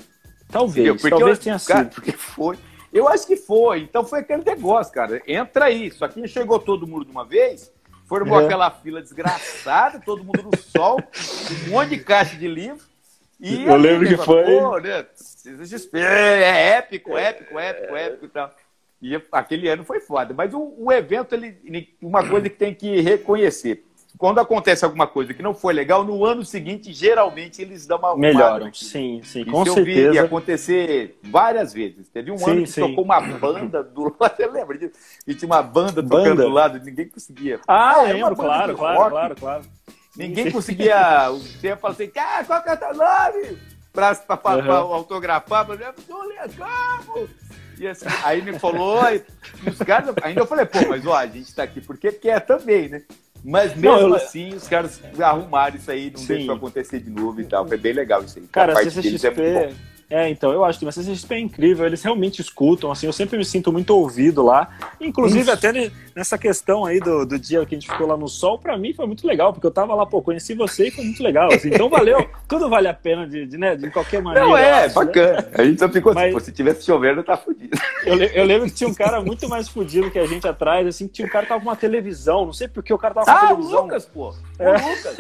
[0.52, 0.96] Talvez, Entendeu?
[0.96, 1.94] Porque talvez eu- tenha cara, sido.
[1.94, 2.58] Porque foi.
[2.92, 3.82] Eu acho que foi.
[3.82, 5.22] Então foi aquele negócio, cara.
[5.28, 5.92] Entra aí.
[5.92, 7.72] Só que chegou todo mundo de uma vez,
[8.08, 8.46] formou É.
[8.46, 11.00] aquela fila desgraçada, todo mundo no sol,
[11.68, 12.84] um monte de caixa de livro.
[13.40, 15.06] E Eu lembro que foi- Pô, né?
[15.16, 18.54] CCXP, é épico, épico, épico, épico e tal.
[19.02, 20.34] E aquele ano foi foda.
[20.34, 23.86] Mas o, o evento, ele, uma coisa que tem que reconhecer.
[24.18, 28.18] Quando acontece alguma coisa que não foi legal, no ano seguinte, geralmente eles dão uma
[28.18, 28.90] Melhoram, naquilo.
[28.90, 30.26] sim, sim, Isso com eu vi certeza.
[30.26, 32.10] acontecer várias vezes.
[32.10, 32.82] Teve um Sim, ano que sim.
[32.82, 34.94] tocou uma banda do lado, você lembra disso?
[35.26, 36.44] E tinha uma banda tocando Banda?
[36.44, 37.62] do lado, ninguém conseguia.
[37.68, 39.10] Ah, era uma lembro, claro, claro, rock.
[39.12, 39.64] claro, claro.
[40.18, 40.52] Ninguém Sim.
[40.52, 41.30] conseguia.
[41.30, 43.58] Você fala assim, ah, qual que é o teu nome?
[43.94, 44.64] Pra, pra, pra- Uhum.
[44.64, 47.30] pra autografar, Julia Campos.
[47.80, 51.26] E assim, aí me falou, e os caras, ainda eu falei, pô, mas ó, a
[51.26, 53.02] gente tá aqui porque quer também, né?
[53.44, 56.28] Mas mesmo Não, eu- assim, os caras arrumaram isso aí, não Sim.
[56.36, 57.66] deixou acontecer de novo e tal.
[57.66, 58.46] Foi bem legal isso aí.
[58.52, 59.74] Cara, a parte deles é muito bom.
[60.10, 63.38] É, então, eu acho que a CCXP é incrível, eles realmente escutam, assim, eu sempre
[63.38, 64.70] me sinto muito ouvido lá.
[65.00, 65.52] Inclusive, Isso.
[65.52, 68.58] até ne- nessa questão aí do, do dia que a gente ficou lá no sol,
[68.58, 71.22] pra mim foi muito legal, porque eu tava lá, pô, conheci você e foi muito
[71.22, 71.54] legal.
[71.54, 71.70] assim.
[71.72, 74.48] então valeu, tudo vale a pena de, de, né, de qualquer maneira.
[74.48, 75.06] Não, é, acho, né?
[75.06, 75.50] bacana.
[75.54, 77.78] A gente só ficou Mas- assim, pô, se tivesse chovendo, tá fudido.
[78.04, 81.08] Eu, eu lembro que tinha um cara muito mais fudido que a gente atrás, assim,
[81.08, 83.26] que tinha um cara que tava com uma televisão, não sei porque o cara tava
[83.28, 83.82] com uma Ah, o televisão.
[83.84, 84.34] Lucas, pô.
[84.58, 84.70] É.
[84.80, 85.18] O Lucas.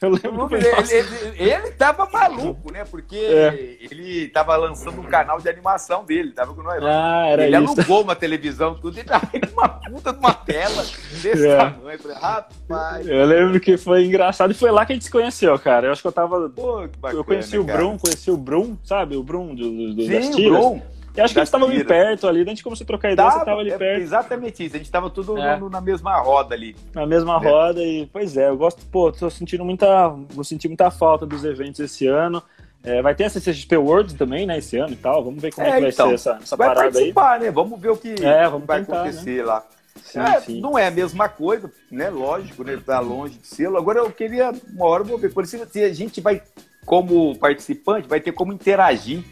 [0.00, 2.84] Eu O lembro Lucas, que ele, ele, ele tava maluco, né?
[2.90, 3.76] Porque É.
[3.80, 6.82] ele tava lançando um canal de animação dele, tava com nós.
[6.82, 7.74] Ah, era ele isso.
[7.80, 10.82] alugou uma televisão, tudo, e tava com uma puta de uma tela
[11.22, 11.56] desse É.
[11.56, 11.90] tamanho.
[11.92, 15.10] Eu falei, rapaz, Eu lembro que foi engraçado e foi lá que a gente se
[15.10, 15.86] conheceu, cara.
[15.88, 16.48] Eu acho que eu tava.
[16.50, 17.20] pô, que bacana.
[17.20, 17.78] eu conheci o cara.
[17.78, 19.16] Brum, conheci o Brum, sabe?
[19.16, 20.58] O Brum do, do, do- das Sim, o tiras.
[20.58, 20.82] Brum.
[21.16, 21.86] E acho que das eles estavam ali tiras.
[21.96, 24.02] perto ali, daí a gente começou a trocar ideia, você Tava, tava ali é, perto,
[24.02, 24.74] Exatamente isso.
[24.74, 25.56] A gente tava tudo É.
[25.56, 26.74] no- na mesma roda ali.
[26.92, 27.38] na mesma É.
[27.48, 30.08] roda, e pois é, eu gosto, pô, tô sentindo muita.
[30.30, 32.42] Vou sentir muita falta dos eventos esse ano.
[32.84, 35.24] É, vai ter a CCXP World também, né, esse ano e tal.
[35.24, 36.92] Vamos ver como é, É, que vai então, ser essa, essa vai parada aí.
[36.92, 37.50] participar, né?
[37.50, 39.64] Vamos ver o que É, vai tentar, acontecer lá.
[40.04, 40.60] Sim, É, sim.
[40.60, 42.10] Não é a mesma coisa, né?
[42.10, 42.78] Lógico, né?
[42.84, 43.68] Tá longe de ser.
[43.68, 45.32] Agora eu queria, uma hora eu vou ver.
[45.32, 46.42] Por isso, se a gente vai,
[46.84, 49.24] como participante, vai ter como interagir,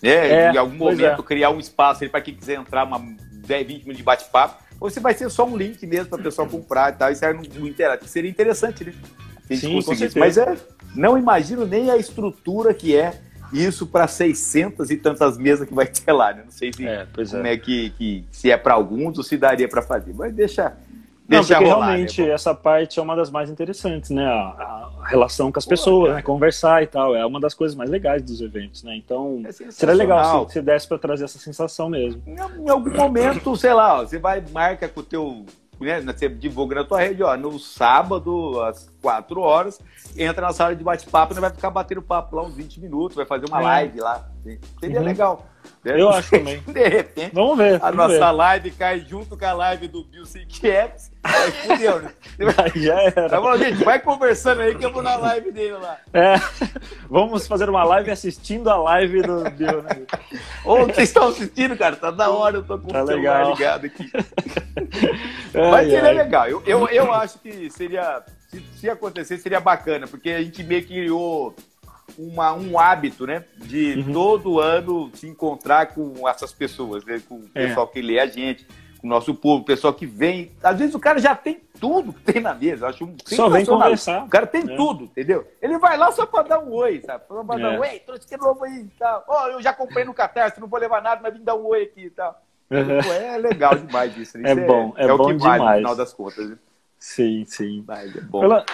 [0.00, 0.46] né?
[0.48, 3.00] É, em algum momento, criar um espaço para quem quiser entrar, uma
[3.32, 4.62] 10, 20 minutos de bate-papo.
[4.78, 7.10] Ou se vai ser só um link mesmo para o pessoal comprar e tal.
[7.10, 8.06] Isso aí não, não interage.
[8.08, 8.92] Seria interessante, né?
[9.46, 10.18] Se a gente Sim, conseguisse.
[10.18, 10.56] Mas é,
[10.94, 13.20] não imagino nem a estrutura que é
[13.52, 16.42] isso para 600 e tantas mesas que vai ter lá, né?
[16.44, 17.52] Não sei se É, como é.
[17.52, 20.14] é que, que se é para alguns ou se daria para fazer.
[20.14, 20.76] Mas deixa,
[21.28, 22.30] Não, porque rolar, realmente né?
[22.30, 24.24] essa parte é uma das mais interessantes, né?
[24.24, 26.22] A, a relação com as Pô, pessoas, né?
[26.22, 27.16] Conversar e tal.
[27.16, 28.94] É uma das coisas mais legais dos eventos, né?
[28.96, 32.22] Então, é seria legal se, se desse para trazer essa sensação mesmo.
[32.26, 35.44] Em, em algum momento, sei lá, você vai, marca com o teu
[35.80, 39.80] né, você divulga na tua rede, ó, no sábado, às 4 horas,
[40.16, 43.26] entra na sala de bate-papo e vai ficar batendo papo lá uns 20 minutos, vai
[43.26, 43.64] fazer uma é.
[43.64, 44.28] live lá.
[44.78, 45.04] Seria uhum.
[45.04, 45.46] legal.
[45.84, 46.60] Eu acho também.
[46.66, 47.76] De repente, vamos ver.
[47.76, 48.36] A vamos nossa ver.
[48.36, 50.24] live cai junto com a live do Bill
[50.62, 51.10] Apps.
[51.22, 52.10] Aí fudeu, né?
[52.56, 53.28] Aí já era.
[53.28, 55.98] Tá bom, gente, vai conversando aí que eu vou na live dele lá.
[56.14, 56.34] É,
[57.08, 60.02] vamos fazer uma live assistindo a live do Bill, né?
[60.64, 61.96] Ô, vocês estão assistindo, cara?
[61.96, 63.52] Tá da hora, eu tô com tá o celular legal.
[63.52, 64.10] ligado aqui.
[65.70, 66.48] Mas seria legal.
[66.48, 70.82] Eu, eu, eu acho que seria, se, se acontecer, seria bacana, porque a gente meio
[70.82, 71.54] que criou
[72.18, 73.44] uma, um hábito, né?
[73.56, 74.12] De uhum.
[74.12, 77.20] todo ano se encontrar com essas pessoas, né?
[77.28, 77.66] Com o é.
[77.66, 78.66] pessoal que lê a gente,
[79.00, 80.52] com o nosso povo, o pessoal que vem.
[80.62, 82.88] Às vezes o cara já tem tudo que tem na mesa.
[82.88, 84.24] Acho um Só vem conversar.
[84.24, 84.76] O cara tem é.
[84.76, 85.46] tudo, entendeu?
[85.60, 87.24] Ele vai lá só pra dar um oi, sabe?
[87.26, 87.78] Pra dar é.
[87.78, 89.24] um oi, trouxe que novo aí e tal.
[89.26, 91.66] Ó, oh, eu já comprei no Catarse, não vou levar nada, mas vim dar um
[91.66, 92.40] oi aqui e tal.
[92.70, 93.00] Uhum.
[93.02, 94.38] Pô, é legal demais isso.
[94.38, 94.50] Né?
[94.50, 95.62] É isso é bom, é, é, bom o que demais.
[95.62, 96.50] Vale, no final das contas.
[96.50, 96.58] Né?
[96.98, 97.84] Sim, sim.
[97.86, 98.40] Mas é bom.
[98.40, 98.64] Pela...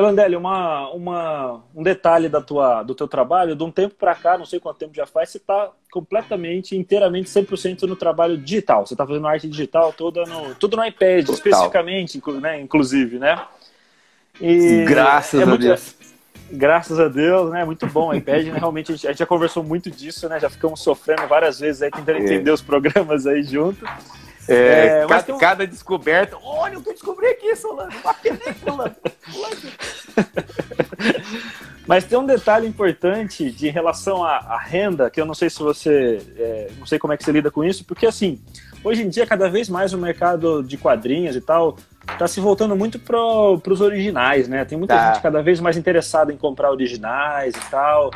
[0.00, 4.38] Landelli, uma, uma, um detalhe da tua, do teu trabalho, de um tempo para cá,
[4.38, 8.86] não sei quanto tempo já faz, você está completamente, inteiramente, 100% no trabalho digital.
[8.86, 11.34] Você está fazendo arte digital toda no, tudo no iPad, Total.
[11.34, 13.38] especificamente, né, inclusive, né?
[14.40, 15.94] E Graças é a muito, Deus.
[16.50, 17.64] Graças a Deus, né?
[17.64, 18.58] Muito bom o iPad, né?
[18.58, 20.40] Realmente a gente, a gente, já conversou muito disso, né?
[20.40, 22.22] Já ficamos sofrendo várias vezes aí, tentando é.
[22.22, 23.84] entender os programas aí junto.
[24.48, 25.38] É, é, cada, um...
[25.38, 26.36] cada, descoberta.
[26.42, 27.92] Olha o que eu descobri aqui, Solano.
[28.66, 28.96] Uma.
[31.86, 35.58] Mas tem um detalhe importante de relação à, à, renda, que eu não sei se
[35.58, 36.20] você.
[36.36, 38.40] É, não sei como é que você lida com isso, porque assim,
[38.82, 41.76] hoje em dia, cada vez mais o mercado de quadrinhos e tal
[42.10, 44.64] está se voltando muito para os originais, né?
[44.64, 45.12] Tem muita tá.
[45.12, 48.10] gente cada vez mais interessada em comprar originais e tal.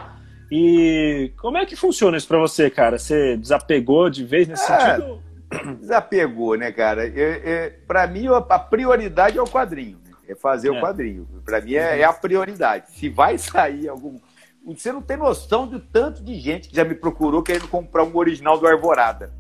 [0.50, 2.98] E como é que funciona isso para você, cara?
[2.98, 4.78] Você desapegou de vez nesse é.
[4.78, 5.25] sentido?
[5.78, 7.02] Desapegou, né, cara?
[7.86, 9.98] Para mim, a prioridade é o quadrinho.
[10.04, 10.12] Né?
[10.28, 10.70] É fazer é.
[10.72, 11.28] o quadrinho.
[11.44, 12.90] Para mim, é, é, a prioridade.
[12.92, 14.18] Se vai sair algum.
[14.66, 18.16] Você não tem noção do tanto de gente que já me procurou querendo comprar um
[18.16, 19.32] original do Arvorada.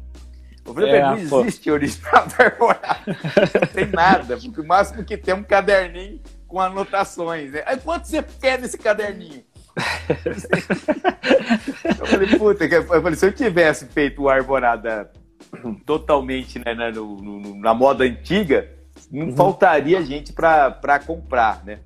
[0.64, 3.00] Eu falei, é, não existe original do Arvorada.
[3.60, 4.36] não tem nada.
[4.36, 7.50] Porque o máximo que tem é um caderninho com anotações.
[7.50, 7.62] Né?
[7.66, 9.42] Aí, quanto você quer desse caderninho?
[11.98, 15.10] eu falei, puta, eu falei, se eu tivesse feito o Arvorada
[15.84, 18.70] totalmente né, na, no, no, na moda antiga,
[19.10, 19.36] não uhum.
[19.36, 21.80] faltaria gente para comprar, né?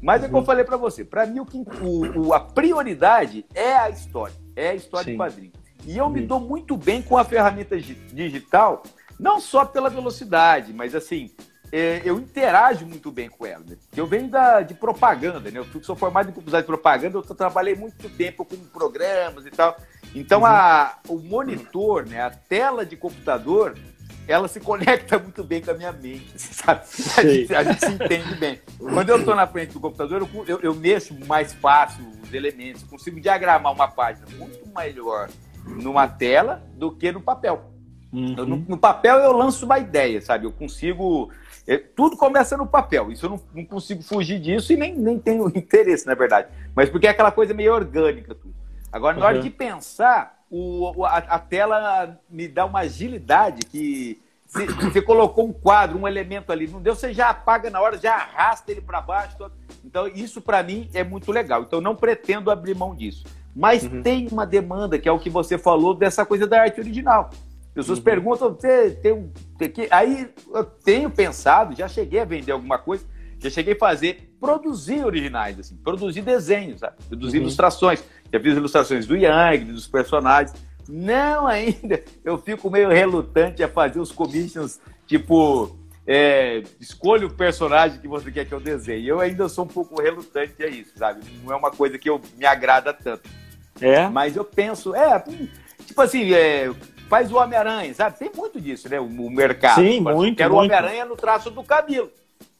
[0.00, 0.46] Mas é como eu uhum.
[0.46, 4.70] falei para você, para mim o, que, o, o, a prioridade é a história, é
[4.70, 5.12] a história Sim.
[5.12, 5.52] de quadrinho.
[5.86, 8.82] E eu me dou muito bem com a ferramenta digital,
[9.18, 11.53] não só pela velocidade, mas assim, é,
[12.04, 13.64] eu interajo muito bem com ela.
[13.66, 13.76] Né?
[13.96, 15.58] Eu venho da, de propaganda, né?
[15.58, 19.76] Eu sou formado em publicidade de propaganda, eu trabalhei muito tempo com programas e tal.
[20.14, 20.46] Então, uhum.
[20.46, 23.76] a, o monitor, né, a tela de computador,
[24.28, 26.82] ela se conecta muito bem com a minha mente, sabe?
[27.16, 28.60] A gente, a gente, se entende bem.
[28.78, 32.84] Quando eu estou na frente do computador, eu, eu, eu, mexo mais fácil os elementos,
[32.84, 35.28] consigo diagramar uma página muito melhor
[35.64, 37.73] numa tela do que no papel.
[38.14, 38.46] Uhum.
[38.46, 40.46] No, no, papel eu lanço uma ideia, sabe?
[40.46, 41.30] Eu consigo.
[41.66, 43.10] É, tudo começa no papel.
[43.10, 46.48] Isso eu não, não, consigo fugir disso e nem, nem tenho interesse, na verdade.
[46.76, 48.54] Mas porque é aquela coisa meio orgânica tudo.
[48.92, 49.26] Agora, na uhum.
[49.26, 55.48] hora de pensar, o, a, a, tela me dá uma agilidade que se, você colocou
[55.48, 58.80] um quadro, um elemento ali, não deu, você já apaga na hora, já arrasta ele
[58.80, 59.36] para baixo.
[59.36, 59.52] Todo.
[59.84, 61.62] Então, isso para mim é muito legal.
[61.62, 63.24] Então, não pretendo abrir mão disso.
[63.56, 64.02] Mas uhum.
[64.02, 67.30] tem uma demanda, que é o que você falou, dessa coisa da arte original.
[67.74, 68.04] Pessoas uhum.
[68.04, 69.32] perguntam, você tem um.
[69.58, 69.88] Que...
[69.90, 73.04] Aí eu tenho pensado, já cheguei a vender alguma coisa,
[73.40, 76.96] já cheguei a fazer, produzir originais, assim, produzir desenhos, sabe?
[77.08, 77.42] produzir uhum.
[77.42, 78.04] ilustrações.
[78.32, 80.56] Já fiz ilustrações do Yang, dos personagens.
[80.88, 87.98] Não ainda, eu fico meio relutante a fazer os commissions, tipo, é, escolha o personagem
[87.98, 89.08] que você quer que eu desenhe.
[89.08, 91.22] Eu ainda sou um pouco relutante a isso, sabe?
[91.42, 93.28] Não é uma coisa que eu, me agrada tanto.
[93.80, 94.08] É?
[94.08, 95.24] Mas eu penso, é,
[95.84, 96.70] tipo assim, é,
[97.14, 98.18] faz o Homem-Aranha, sabe?
[98.18, 98.98] Tem muito disso, né?
[98.98, 99.76] O, o mercado.
[99.76, 100.36] Sim, muito.
[100.36, 102.10] Quero o Homem-Aranha no traço do cabelo.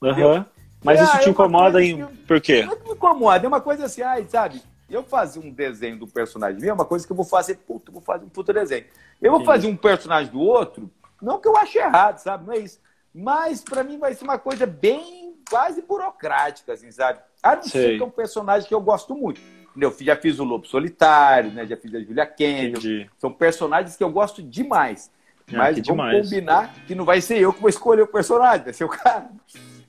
[0.01, 0.45] Uhum.
[0.83, 2.07] Mas é, isso te incomoda em.
[2.07, 2.65] Por quê?
[2.65, 4.63] Não me incomoda, é uma coisa assim, ai, sabe?
[4.89, 7.91] Eu fazer um desenho do personagem meu é uma coisa que eu vou fazer, puta,
[7.91, 8.85] vou fazer um puta desenho.
[9.21, 9.47] Eu vou Sim.
[9.47, 10.89] fazer um personagem do outro,
[11.21, 12.47] não que eu ache errado, sabe?
[12.47, 12.79] Não é isso.
[13.13, 17.19] Mas para mim vai ser uma coisa bem quase burocrática, assim, sabe?
[17.43, 19.41] A não ser que é um personagem que eu gosto muito.
[19.81, 21.67] Eu já fiz o Lobo Solitário, né?
[21.67, 23.11] Já fiz a Julia Kennedy.
[23.19, 25.11] São personagens que eu gosto demais.
[25.49, 26.25] Ah, Mas vamos demais.
[26.25, 29.31] combinar que não vai ser eu que vou escolher o personagem, vai ser o cara.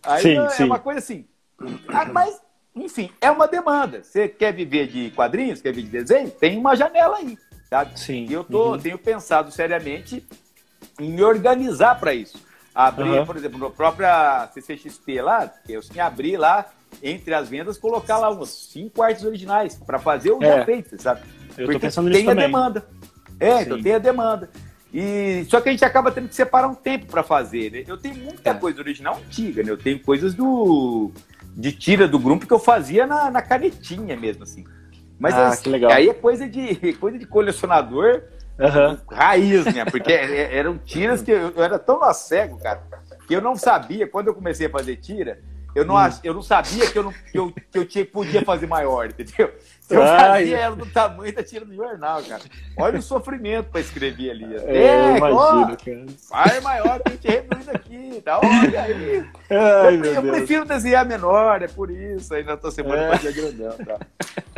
[0.03, 0.63] Aí sim, é sim.
[0.63, 1.25] uma coisa assim.
[1.87, 2.41] Ah, mas,
[2.75, 4.03] enfim, é uma demanda.
[4.03, 6.29] Você quer viver de quadrinhos, quer viver de desenho?
[6.31, 7.37] Tem uma janela aí.
[7.69, 7.99] Sabe?
[7.99, 8.25] Sim.
[8.29, 8.79] E eu tô, uhum.
[8.79, 10.25] tenho pensado seriamente
[10.99, 12.43] em me organizar para isso.
[12.73, 13.25] Abrir, uhum.
[13.25, 16.65] por exemplo, na própria CCXP lá, eu tinha abrir lá
[17.01, 20.59] entre as vendas, colocar lá uns cinco artes originais para fazer o é.
[20.59, 21.21] já feito, sabe?
[21.57, 22.85] Eu Porque tô pensando nisso tem a demanda.
[23.39, 24.49] É, então tem a demanda.
[24.93, 27.83] E só que a gente acaba tendo que separar um tempo para fazer, né?
[27.85, 28.53] Eu tenho muita é.
[28.53, 29.69] coisa original antiga, né?
[29.69, 31.11] Eu tenho coisas do
[31.55, 34.65] de tira do grupo que eu fazia na, na canetinha mesmo, assim.
[35.17, 38.23] Mas ah, assim, aí é coisa de coisa de colecionador
[38.59, 38.97] uhum.
[39.11, 39.85] raiz, né?
[39.85, 42.83] Porque é, é, eram tiras que eu, eu era tão cego, cara,
[43.27, 45.39] que eu não sabia quando eu comecei a fazer tira
[45.75, 48.41] eu não, ach, eu não sabia que eu, não, que eu, que eu tinha, podia
[48.45, 49.53] fazer maior, entendeu?
[49.87, 52.41] Eu fazia ela do tamanho da tira do jornal, cara.
[52.75, 54.55] Olha o sofrimento para escrever ali.
[54.65, 56.05] É, é imagino, cara.
[56.27, 58.39] Faz maior, tem que reduzir aqui, tá?
[58.39, 59.23] Olha aí.
[59.47, 62.33] Ai, eu, eu prefiro desenhar menor, é por isso.
[62.33, 63.09] Aí na tua semana é.
[63.11, 63.99] fazia grandão, tá?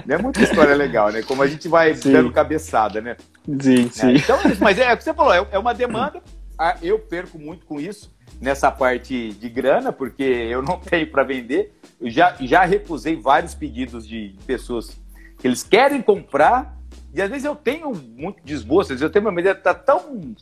[0.07, 1.21] É muita história legal, né?
[1.21, 2.13] Como a gente vai sim.
[2.13, 3.17] dando cabeçada, né?
[3.59, 4.07] Sim, sim.
[4.07, 6.21] É, então, mas é o que você falou, é, é uma demanda.
[6.57, 11.23] Ah, eu perco muito com isso nessa parte de grana, porque eu não tenho para
[11.23, 11.73] vender.
[11.99, 14.97] Eu já, já recusei vários pedidos de pessoas
[15.39, 16.77] que eles querem comprar,
[17.13, 20.35] e às vezes eu tenho muito desgosto, às vezes eu tenho uma medida tá tão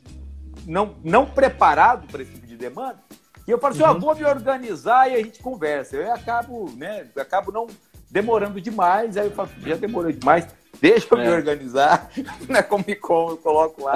[0.65, 2.99] não, não preparado para esse tipo de demanda,
[3.45, 3.91] que eu falo assim, uhum.
[3.91, 5.95] oh, vou me organizar e a gente conversa.
[5.95, 7.67] Eu acabo, né, eu acabo não
[8.09, 10.47] demorando demais, aí eu falo, já demorou demais,
[10.81, 11.21] deixa eu é.
[11.27, 12.09] me organizar,
[12.47, 13.93] na Comic Con eu coloco lá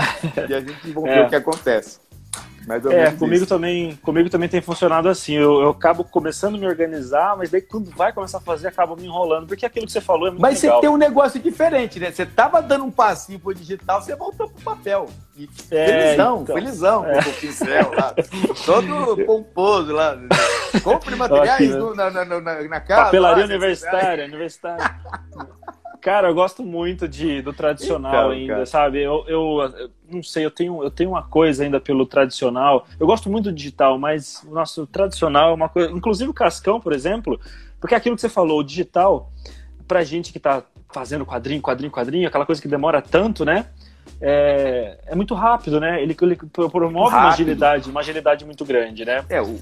[0.48, 1.26] e a gente vai ver é.
[1.26, 2.00] o que acontece.
[2.92, 5.34] É, comigo também, comigo também tem funcionado assim.
[5.34, 8.96] Eu, eu, acabo começando a me organizar, mas daí quando vai começar a fazer, acaba
[8.96, 9.48] me enrolando.
[9.48, 10.78] Porque aquilo que você falou é muito Mas legal.
[10.78, 12.12] você tem um negócio diferente, né?
[12.12, 15.08] Você tava dando um passinho pro digital, você voltou pro papel.
[15.36, 17.24] E é, felizão, então, felizão, é.
[17.24, 18.16] com o pincel lá.
[18.66, 20.18] Todo pomposo lá.
[20.84, 23.06] Compre materiais Aqui, no, na, na, na, na casa.
[23.06, 25.00] Papelaria lá, universitária, universitária.
[26.02, 28.66] Cara, eu gosto muito de, do tradicional então, ainda, cara.
[28.66, 29.02] sabe?
[29.02, 32.88] Eu, eu, não sei, eu tenho, eu tenho uma coisa ainda pelo tradicional.
[33.00, 35.92] Eu gosto muito do digital, mas o nosso tradicional é uma coisa.
[35.92, 37.40] Inclusive o Cascão, por exemplo,
[37.80, 39.32] porque aquilo que você falou, o digital,
[39.88, 43.68] pra gente que tá fazendo quadrinho, quadrinho, quadrinho, aquela coisa que demora tanto, né?
[44.22, 46.02] É, é muito rápido, né?
[46.02, 47.26] Ele, ele promove rápido.
[47.26, 49.24] uma agilidade, uma agilidade muito grande, né?
[49.30, 49.60] É, o,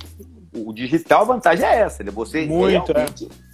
[0.54, 2.12] o digital, a vantagem é essa, né?
[2.12, 3.06] Você muito, é.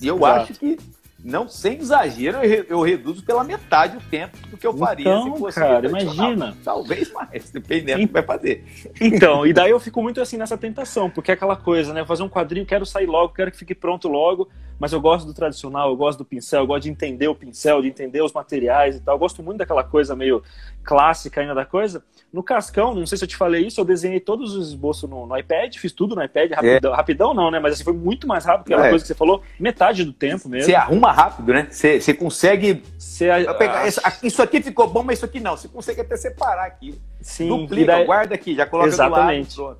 [0.01, 0.41] E eu Exato.
[0.41, 0.77] acho que
[1.23, 5.39] não sem exagero, eu, reduzo pela metade o tempo do que eu faria então, se
[5.39, 5.59] fosse.
[5.59, 6.57] Cara, imagina.
[6.63, 8.65] Talvez mais, dependendo do que vai fazer.
[8.99, 12.05] Então, e daí eu fico muito assim nessa tentação, porque é aquela coisa, né?
[12.05, 15.33] Fazer um quadrinho, quero sair logo, quero que fique pronto logo, mas eu gosto do
[15.33, 18.97] tradicional, eu gosto do pincel, eu gosto de entender o pincel, de entender os materiais
[18.97, 19.15] e tal.
[19.15, 20.43] Eu gosto muito daquela coisa meio
[20.83, 22.03] clássica ainda da coisa.
[22.33, 25.25] No Cascão, não sei se eu te falei isso, eu desenhei todos os esboços no,
[25.25, 26.95] no iPad, fiz tudo no iPad, rapidão, é.
[26.95, 27.59] rapidão não, né?
[27.59, 28.89] Mas assim, foi muito mais rápido que aquela é.
[28.89, 30.65] coisa que você falou, metade do tempo mesmo.
[30.65, 31.67] Você arruma rápido, né?
[31.69, 32.83] Você, você consegue.
[32.97, 35.55] Você, pegar, isso, isso aqui ficou bom, mas isso aqui não.
[35.55, 36.99] Você consegue até separar aqui.
[37.21, 38.05] Sim, Duplica, daí...
[38.05, 39.55] guarda aqui, já coloca Exatamente.
[39.55, 39.79] do lado.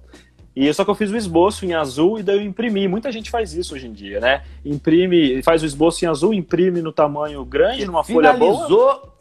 [0.55, 2.88] E só que eu fiz o esboço em azul e daí eu imprimi.
[2.88, 4.43] Muita gente faz isso hoje em dia, né?
[4.63, 9.13] Imprime, faz o esboço em azul, imprime no tamanho grande, você numa folha boa.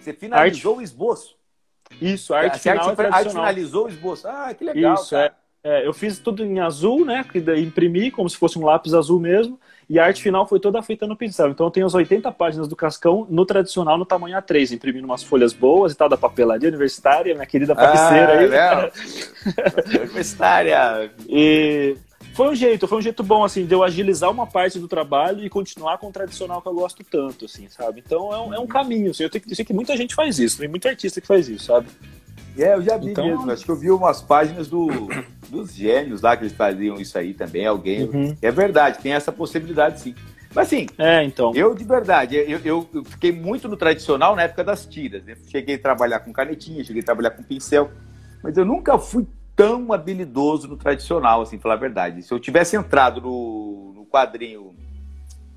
[0.00, 0.80] Você finalizou arte...
[0.80, 1.36] o esboço.
[2.00, 4.26] Isso, a arte, a final arte, é arte finalizou o esboço.
[4.26, 4.94] Ah, que legal.
[4.94, 5.30] Isso, é.
[5.62, 5.86] é.
[5.86, 7.24] Eu fiz tudo em azul, né?
[7.58, 9.60] Imprimi como se fosse um lápis azul mesmo.
[9.90, 11.50] E a arte final foi toda feita no pincel.
[11.50, 15.24] Então eu tenho as 80 páginas do Cascão no tradicional, no tamanho A3, imprimindo umas
[15.24, 19.98] folhas boas e tal, da papelaria universitária, minha querida parceira ah, aí.
[19.98, 19.98] É.
[20.06, 21.10] universitária.
[21.28, 21.96] E
[22.34, 25.44] foi um jeito, foi um jeito bom, assim, de eu agilizar uma parte do trabalho
[25.44, 28.00] e continuar com o tradicional que eu gosto tanto, assim, sabe?
[28.06, 30.38] Então é um, é um caminho, assim, eu tenho que dizer que muita gente faz
[30.38, 31.88] isso, tem muita artista que faz isso, sabe?
[32.56, 33.26] É, eu já vi então...
[33.26, 33.50] mesmo.
[33.50, 34.86] Acho que eu vi umas páginas do,
[35.50, 37.66] dos gênios lá que eles faziam isso aí também.
[37.66, 38.04] Alguém.
[38.04, 38.36] Uhum.
[38.40, 40.14] É verdade, tem essa possibilidade sim.
[40.54, 41.52] Mas assim, é, então.
[41.54, 45.24] eu de verdade, eu, eu, eu fiquei muito no tradicional na época das tiras.
[45.24, 45.36] Né?
[45.46, 47.90] Cheguei a trabalhar com canetinha, cheguei a trabalhar com pincel,
[48.42, 52.22] mas eu nunca fui tão habilidoso no tradicional, assim, falar a verdade.
[52.22, 54.74] Se eu tivesse entrado no, no quadrinho,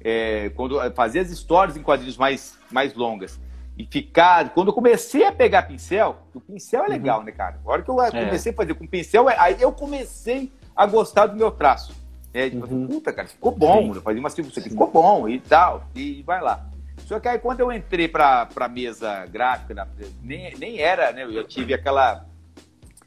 [0.04, 3.40] é, quando fazia as histórias em quadrinhos mais, mais longas,
[3.78, 4.50] e ficar.
[4.50, 7.26] Quando eu comecei a pegar pincel, o pincel é legal, uhum.
[7.26, 7.60] né, cara?
[7.66, 8.12] A hora que eu é.
[8.12, 11.94] comecei a fazer com pincel, é, aí eu comecei a gostar do meu traço.
[12.34, 12.88] É, tipo, uhum.
[12.88, 13.82] puta, cara, ficou bom.
[13.82, 13.96] Sim.
[13.96, 16.66] Eu fazia umas tipo, ficou bom e tal, e vai lá.
[17.06, 19.88] Só que aí quando eu entrei pra, pra mesa gráfica,
[20.22, 21.24] nem, nem era, né?
[21.24, 22.26] Eu tive aquela.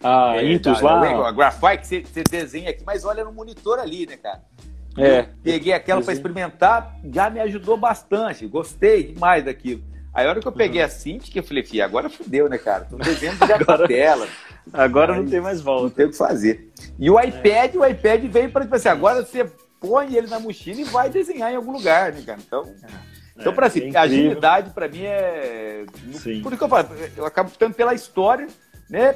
[0.02, 1.28] Ah, é, Intus da, lá.
[1.28, 4.42] A Graphite, que você, você desenha aqui, mas olha no monitor ali, né, cara?
[4.96, 5.20] É.
[5.20, 8.46] Eu peguei aquela para experimentar, já me ajudou bastante.
[8.46, 9.82] Gostei demais daquilo.
[10.16, 10.86] Aí a hora que eu peguei uhum.
[10.86, 12.86] a Cintiq, eu falei, filha, agora fudeu, né, cara?
[12.86, 13.86] Tô devendo já agora...
[13.86, 14.26] tela.
[14.72, 15.82] Agora Aí, não tem mais volta.
[15.82, 16.72] Não tem o que fazer.
[16.98, 17.78] E o iPad, é.
[17.78, 19.44] o iPad veio para, tipo assim, agora você
[19.78, 22.38] põe ele na mochila e vai desenhar em algum lugar, né, cara?
[22.44, 22.64] Então...
[22.82, 23.16] É.
[23.38, 25.84] Então, para assim, é agilidade para mim é.
[26.14, 26.40] Sim.
[26.40, 28.46] Por isso que eu falo, eu acabo ficando pela história,
[28.88, 29.14] né?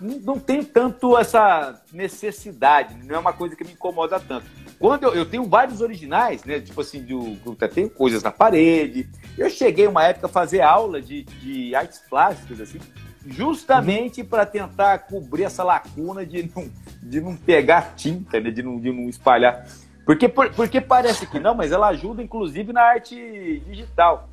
[0.00, 4.46] Não tem tanto essa necessidade, não é uma coisa que me incomoda tanto.
[4.78, 6.58] Quando eu, eu tenho vários originais, né?
[6.58, 9.08] Tipo assim, de, de, tem coisas na parede.
[9.36, 12.78] Eu cheguei uma época a fazer aula de, de artes plásticas, assim,
[13.26, 14.26] justamente uhum.
[14.26, 16.70] para tentar cobrir essa lacuna de não,
[17.02, 18.50] de não pegar tinta, né?
[18.50, 19.66] de, não, de não espalhar.
[20.04, 24.28] Porque, porque parece que não, mas ela ajuda inclusive na arte digital.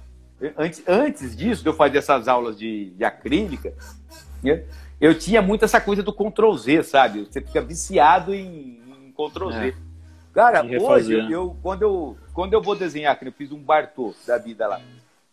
[0.57, 3.73] Antes, antes disso, de eu fazer essas aulas de, de acrílica,
[4.43, 4.63] né,
[4.99, 7.25] eu tinha muito essa coisa do Ctrl Z, sabe?
[7.25, 9.69] Você fica viciado em, em Ctrl Z.
[9.69, 9.90] É.
[10.33, 14.37] Cara, hoje, eu, quando, eu, quando eu vou desenhar, que eu fiz um Bartô da
[14.37, 14.81] vida lá,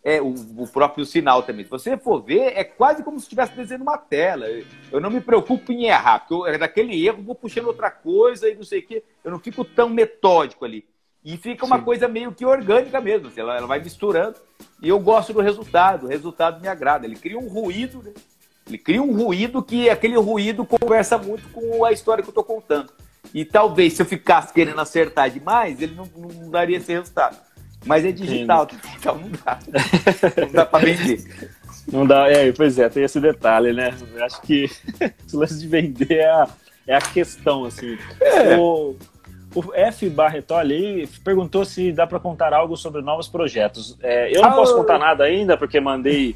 [0.03, 1.65] é o, o, próprio sinal também.
[1.65, 4.45] Se você for ver, é quase como se estivesse desenhando uma tela.
[4.91, 8.55] Eu não me preocupo em errar, porque eu, daquele erro vou puxando outra coisa e
[8.55, 9.03] não sei o quê.
[9.23, 10.85] Eu não fico tão metódico ali.
[11.23, 11.83] E fica uma Sim.
[11.83, 13.27] coisa meio que orgânica mesmo.
[13.27, 14.37] Assim, ela, ela, vai misturando.
[14.81, 16.05] E eu gosto do resultado.
[16.05, 17.05] O resultado me agrada.
[17.05, 18.13] Ele cria um ruído, né?
[18.65, 22.43] Ele cria um ruído que aquele ruído conversa muito com a história que eu estou
[22.43, 22.93] contando.
[23.33, 27.37] E talvez se eu ficasse querendo acertar demais, ele não, não daria esse resultado.
[27.85, 28.67] Mas é digital,
[28.97, 29.59] então não dá.
[30.45, 31.49] Não dá para vender.
[31.91, 33.95] Não dá, é, pois é, tem esse detalhe, né?
[34.13, 34.69] Eu acho que
[35.33, 36.47] o lance de vender é a,
[36.87, 37.97] é a questão, assim.
[38.21, 38.57] É.
[38.57, 38.95] O,
[39.55, 40.09] o F.
[40.09, 43.97] Barretol ali perguntou se dá para contar algo sobre novos projetos.
[44.01, 46.35] É, eu não ah, posso contar nada ainda, porque mandei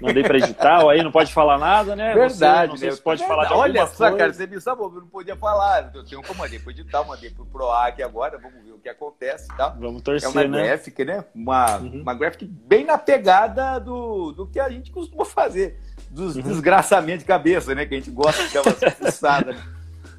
[0.00, 2.14] Mandei para edital, aí não pode falar nada, né?
[2.14, 3.00] Verdade, você, não né?
[3.02, 4.16] pode falar de Olha só, coisa.
[4.16, 5.90] cara, você me sabou, eu não podia falar.
[5.94, 9.48] Eu tenho como mandei pro edital, mandei pro PROAC agora, vamos ver o que acontece,
[9.56, 9.68] tá?
[9.78, 10.66] Vamos torcer, É uma né?
[10.66, 11.24] graphic, né?
[11.34, 12.02] Uma, uhum.
[12.02, 15.80] uma graphic bem na pegada do, do que a gente costuma fazer,
[16.10, 16.42] dos uhum.
[16.42, 17.86] desgraçamentos de cabeça, né?
[17.86, 19.56] Que a gente gosta de dar uma pulsada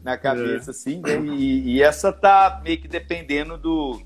[0.03, 0.71] na cabeça, é.
[0.71, 1.19] assim, né?
[1.19, 4.01] E, e essa tá meio que dependendo do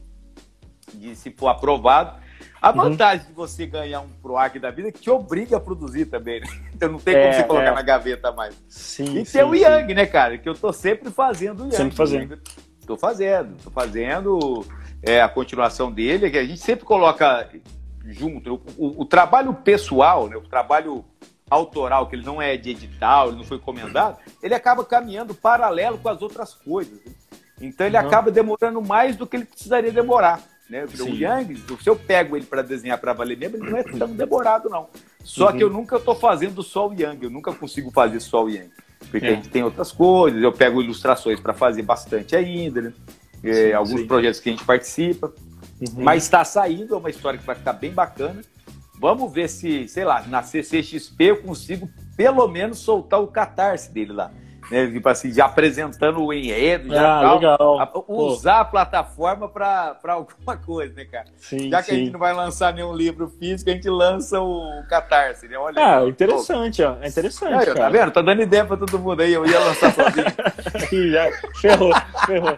[0.94, 2.20] de se for aprovado
[2.62, 2.76] a uhum.
[2.76, 3.30] vantagem uhum.
[3.30, 6.48] de você ganhar um PROAC da vida é que te obriga a produzir também, né?
[6.82, 7.76] Então não tem como é, você colocar é.
[7.76, 8.56] na gaveta mais.
[8.68, 9.94] Sim, e sim, tem o Yang, sim.
[9.94, 10.38] né, cara?
[10.38, 11.76] Que eu tô sempre fazendo o Yang.
[11.76, 12.40] Sempre fazendo.
[12.88, 14.66] Tô fazendo, tô fazendo
[15.04, 17.48] é, a continuação dele, que a gente sempre coloca
[18.06, 18.56] junto.
[18.56, 21.06] O, o, o, trabalho pessoal, né, o trabalho
[21.50, 25.98] autoral, que ele não é de edital, ele não foi encomendado, ele acaba caminhando paralelo
[25.98, 26.94] com as outras coisas.
[27.06, 27.12] Né?
[27.62, 28.08] Então ele uhum.
[28.08, 30.42] acaba demorando mais do que ele precisaria demorar.
[30.72, 30.86] Né?
[31.02, 34.08] O Yang, se eu pego ele para desenhar para valer mesmo, ele não é tão
[34.16, 34.88] demorado, não.
[35.22, 35.58] Só uhum.
[35.58, 38.72] que eu nunca estou fazendo só o Yang, eu nunca consigo fazer só o Yang.
[39.12, 39.32] Porque é.
[39.32, 42.94] a gente tem outras coisas, eu pego ilustrações para fazer bastante ainda, né?
[43.44, 44.08] É, sim, alguns sim.
[44.08, 45.34] projetos que a gente participa.
[45.82, 46.04] Uhum.
[46.04, 48.42] Mas está saindo, é uma história que vai ficar bem bacana.
[48.98, 54.14] Vamos ver se, sei lá, na CCXP eu consigo pelo menos soltar o catarse dele
[54.14, 54.32] lá
[54.72, 54.88] né?
[54.88, 57.80] Tipo assim, já apresentando o enredo, já ah, tal, legal.
[57.80, 58.62] A, usar Pô.
[58.62, 61.26] a plataforma para alguma coisa, né, cara?
[61.38, 61.92] Sim, já que sim.
[61.92, 65.58] a gente não vai lançar nenhum livro físico, a gente lança o Catarse, né?
[65.58, 66.96] Olha, ah, interessante, ó.
[67.02, 67.70] É interessante.
[67.70, 68.12] Aí, tá vendo?
[68.12, 70.26] Tá dando ideia para todo mundo aí, eu ia lançar sozinho.
[71.12, 71.94] já, ferrou,
[72.26, 72.58] ferrou.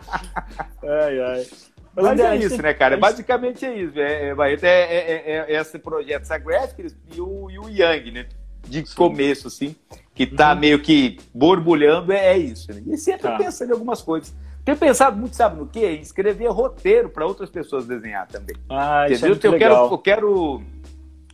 [0.84, 1.48] Ai, ai.
[1.96, 2.98] Mas, Mas é isso, né, cara?
[2.98, 4.00] Basicamente é isso.
[4.00, 8.26] É, é, é, é, é esse projeto Sagraphics e o, e o Yang, né?
[8.68, 9.76] De começo, assim
[10.14, 10.60] que está uhum.
[10.60, 12.72] meio que borbulhando, é, é isso.
[12.72, 12.84] Né?
[12.88, 13.38] E sempre tá.
[13.38, 14.34] pensando em algumas coisas.
[14.64, 15.98] Tenho pensado muito, sabe no quê?
[15.98, 18.56] Em escrever roteiro para outras pessoas desenhar também.
[18.70, 20.62] Ah, isso é eu, quero, eu quero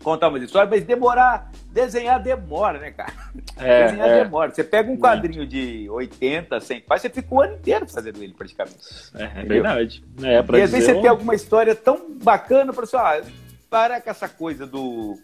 [0.01, 3.13] contar uma história, mas demorar, desenhar demora, né, cara?
[3.57, 4.23] É, desenhar é.
[4.23, 4.51] demora.
[4.51, 8.33] Você pega um quadrinho de 80, 100 páginas, você fica o ano inteiro fazendo ele,
[8.33, 8.77] praticamente.
[9.13, 10.03] É, é verdade.
[10.23, 13.21] É, e às vezes você tem alguma história tão bacana para você, ah,
[13.69, 15.19] para com essa coisa do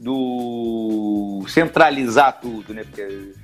[0.00, 2.84] do centralizar tudo, né?
[2.84, 3.34] Porque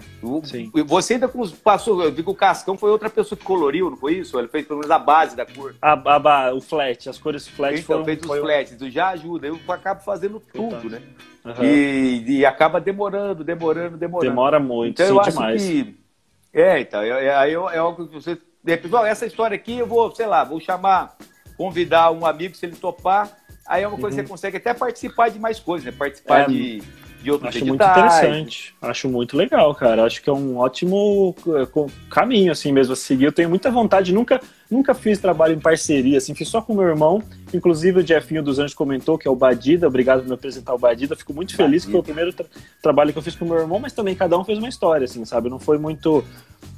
[0.45, 0.73] Sim.
[0.87, 1.31] você ainda
[1.63, 4.39] passou, eu digo o Cascão foi outra pessoa que coloriu, não foi isso?
[4.39, 5.75] Ele fez pelo menos a base da cor.
[5.83, 8.05] A, a, o flat, as cores flat então, foram...
[8.07, 8.41] fez os foi...
[8.41, 11.03] flats, já ajuda, eu acabo fazendo tudo, né?
[11.45, 11.63] Uhum.
[11.63, 14.31] E, e, acaba demorando, demorando, demorando.
[14.31, 15.63] Demora muito, então, eu acho demais.
[15.63, 15.95] que...
[16.55, 18.39] É, então, é, é, é algo que você...
[18.65, 21.17] Pessoal, essa história aqui eu vou, sei lá, vou chamar,
[21.59, 23.31] convidar um amigo, se ele topar,
[23.69, 24.23] Aí é uma coisa uhum.
[24.23, 25.93] que você consegue até participar de mais coisas, né?
[25.93, 26.83] Participar é, de,
[27.27, 27.69] de outros Acho editais.
[27.69, 28.75] muito interessante.
[28.81, 30.05] Acho muito legal, cara.
[30.05, 33.25] Acho que é um ótimo é, caminho, assim mesmo, a seguir.
[33.25, 36.85] Eu tenho muita vontade, nunca, nunca fiz trabalho em parceria, assim, fiz só com meu
[36.85, 37.21] irmão.
[37.53, 39.89] Inclusive o Jefinho dos Anjos comentou, que é o Badida.
[39.89, 41.17] Obrigado por me apresentar o Badida.
[41.17, 42.47] Fico muito feliz, que foi o primeiro tra
[42.81, 45.25] trabalho que eu fiz com meu irmão, mas também cada um fez uma história, assim,
[45.25, 45.51] sabe?
[45.51, 46.25] Não foi muito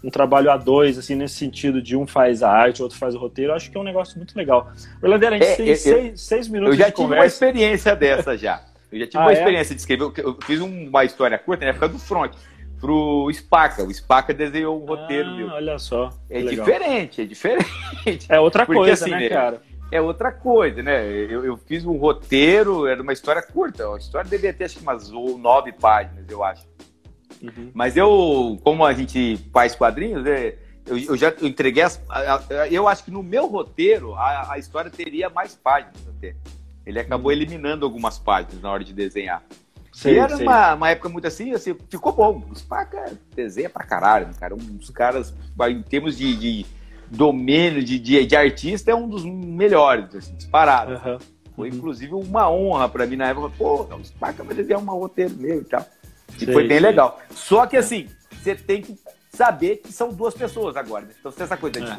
[0.03, 3.15] um trabalho a dois, assim, nesse sentido de um faz a arte, o outro faz
[3.15, 3.53] o roteiro.
[3.53, 4.73] Acho que é um negócio muito legal.
[5.03, 7.23] Orlandeira, a gente é, tem é, seis, seis minutos Eu já tive conversa.
[7.23, 8.63] uma experiência dessa já.
[8.91, 9.35] Eu já tive ah, uma é?
[9.35, 10.13] experiência de escrever.
[10.17, 12.33] Eu fiz uma história curta na época do front.
[12.81, 13.85] pro Spaca.
[13.85, 15.49] O Spaca desenhou um roteiro ah, meu.
[15.49, 16.11] Olha só.
[16.31, 18.27] É diferente, é diferente.
[18.29, 19.63] É outra Porque, coisa, assim, né, cara?
[19.91, 21.07] É outra coisa, né?
[21.07, 23.89] Eu, eu, fiz um roteiro, era uma história curta.
[23.95, 26.67] A história devia ter acho que umas nove páginas, eu acho.
[27.43, 27.71] Uhum.
[27.73, 30.55] Mas eu, como a gente faz quadrinhos, né,
[30.89, 32.01] eu, eu já entreguei as,
[32.71, 36.35] Eu acho que no meu roteiro a, a história teria mais páginas até.
[36.89, 37.37] Ele acabou uhum.
[37.37, 39.43] eliminando algumas páginas na hora de desenhar.
[39.93, 42.43] Sei, e era uma, uma, época muito assim, assim, ficou bom.
[42.51, 44.55] O Spaca desenha pra caralho, cara.
[44.55, 45.35] Um dos caras,
[45.69, 46.67] em termos de, de
[47.11, 50.93] domínio de, de, de, artista, é um dos melhores, assim, disparado.
[50.93, 51.19] Uhum.
[51.55, 53.53] Foi, inclusive, uma honra pra mim na época.
[53.59, 55.85] Pô, o Spaca vai desenhar um roteiro meu e tal.
[56.37, 57.21] E sei, foi bem legal.
[57.31, 58.97] Só que, assim, você tem que
[59.31, 61.05] saber que são duas pessoas agora.
[61.05, 61.11] Né?
[61.19, 61.95] Então, você tem essa coisa da é.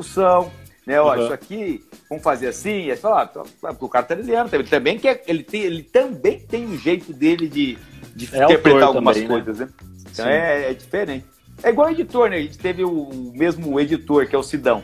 [0.90, 1.00] Né?
[1.00, 1.24] Ó, uhum.
[1.24, 4.98] isso aqui, vamos fazer assim, e aí falar, ah, o cara tá desenhando, ele também
[4.98, 7.78] quer, ele, tem, ele também tem um jeito dele de,
[8.16, 9.36] de é interpretar algumas também, né?
[9.36, 9.66] coisas, né?
[9.66, 9.88] né?
[10.12, 11.26] Então é, é, diferente.
[11.62, 12.38] É igual editor, né?
[12.38, 14.84] A gente teve o mesmo editor, que é o Sidão.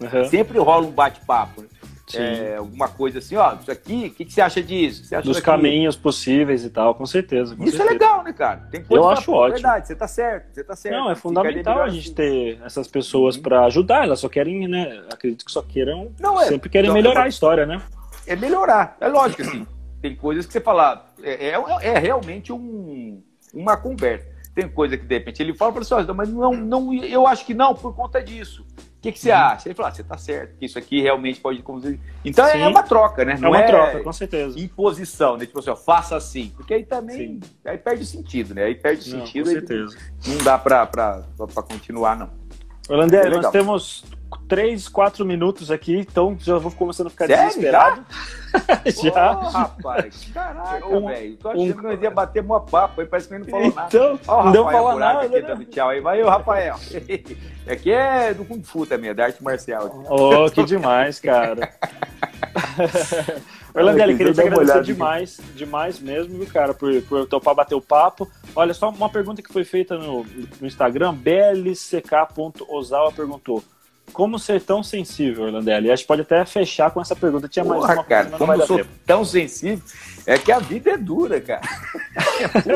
[0.00, 0.24] Uhum.
[0.28, 1.62] Sempre rola um bate-papo.
[1.62, 1.68] Né?
[2.12, 5.04] É, alguma coisa assim, ó, isso aqui, o que, que, você acha disso?
[5.04, 7.56] Você acha Dos caminhos possíveis e tal, com certeza.
[7.56, 7.90] Com isso é certeza.
[7.90, 8.68] é legal, né, cara?
[8.70, 9.54] Tem coisa Eu acho ótimo.
[9.54, 10.94] Verdade, você tá certo, você tá certo.
[10.94, 12.14] Não, é fundamental a gente assim.
[12.14, 13.42] ter essas pessoas uhum.
[13.42, 17.22] para ajudar, elas só querem, né, acredito que só queiram, Não, é, sempre querem melhorar
[17.22, 17.80] é, a história, né?
[18.26, 19.66] É melhorar, é lógico, assim,
[20.02, 24.34] tem coisas que você fala, é, é, é realmente um, uma conversa.
[24.54, 27.54] Tem coisa que de repente ele fala para você, mas não, não, eu acho que
[27.54, 28.64] não por conta disso
[29.04, 29.36] que, que você uhum.
[29.36, 29.68] acha?
[29.68, 32.00] Ele falou, ah, você tá certo, que isso aqui realmente pode conduzir.
[32.24, 32.62] Então é Sim.
[32.62, 33.36] é uma troca, né?
[33.38, 34.58] Não é uma é troca, com certeza.
[34.58, 35.44] Imposição, né?
[35.44, 36.52] Tipo assim, ó, faça assim.
[36.56, 38.64] Porque aí também aí perde o sentido, né?
[38.64, 39.44] Aí perde o sentido.
[39.44, 39.96] Com certeza.
[40.26, 40.88] Não dá pra
[41.68, 42.30] continuar, não.
[42.88, 44.04] Holandê, é nós temos
[44.48, 47.48] três, quatro minutos aqui, então já vou começando a ficar Sério?
[47.48, 48.04] desesperado.
[49.02, 49.38] já?
[49.38, 51.36] Oh, rapaz, caraca, um, velho.
[51.36, 51.72] Tô achando um...
[51.72, 53.88] que nós ia bater uma papo aí, parece que ele não falou nada.
[53.88, 55.26] Então, não deu falar nada.
[55.26, 55.42] Aqui, né?
[55.42, 56.00] dando tchau aí.
[56.00, 56.76] Vai, o Rafael.
[57.66, 60.04] Aqui é do Kung Fu também, é da arte marcial.
[60.08, 61.72] Oh, que demais, cara.
[63.74, 68.30] Orlandelli, queria te agradecer demais, demais mesmo, viu, cara, por, por topar bater o papo.
[68.54, 70.24] Olha, só uma pergunta que foi feita no,
[70.60, 73.64] no Instagram, blck.ozawa perguntou
[74.12, 75.90] como ser tão sensível, Orlandelli?
[75.90, 77.48] A gente pode até fechar com essa pergunta.
[77.48, 78.90] Tinha mais Porra, uma cara, como eu sou tempo.
[79.04, 79.82] tão sensível,
[80.26, 81.62] é que a vida é dura, cara.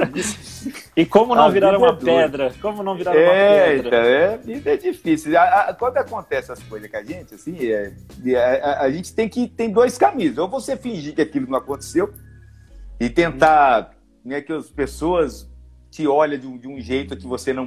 [0.97, 2.53] e como não a virar uma é pedra?
[2.61, 3.89] Como não virar é, uma pedra?
[3.89, 5.39] Então, é, a vida é difícil.
[5.39, 7.93] A, a, quando acontece as coisas com a gente, assim, é,
[8.63, 10.37] a, a, gente tem que tem dois caminhos.
[10.39, 12.13] Ou você fingir que aquilo não aconteceu
[12.99, 13.93] e tentar
[14.25, 15.49] né, que as pessoas
[15.91, 17.67] te olhem de um, de um jeito que você não...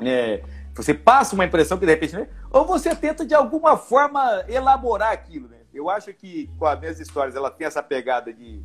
[0.00, 0.42] Né,
[0.74, 2.28] você passa uma impressão que de repente, né?
[2.50, 5.58] ou você tenta de alguma forma elaborar aquilo, né?
[5.72, 8.62] Eu acho que com as minhas histórias ela tem essa pegada de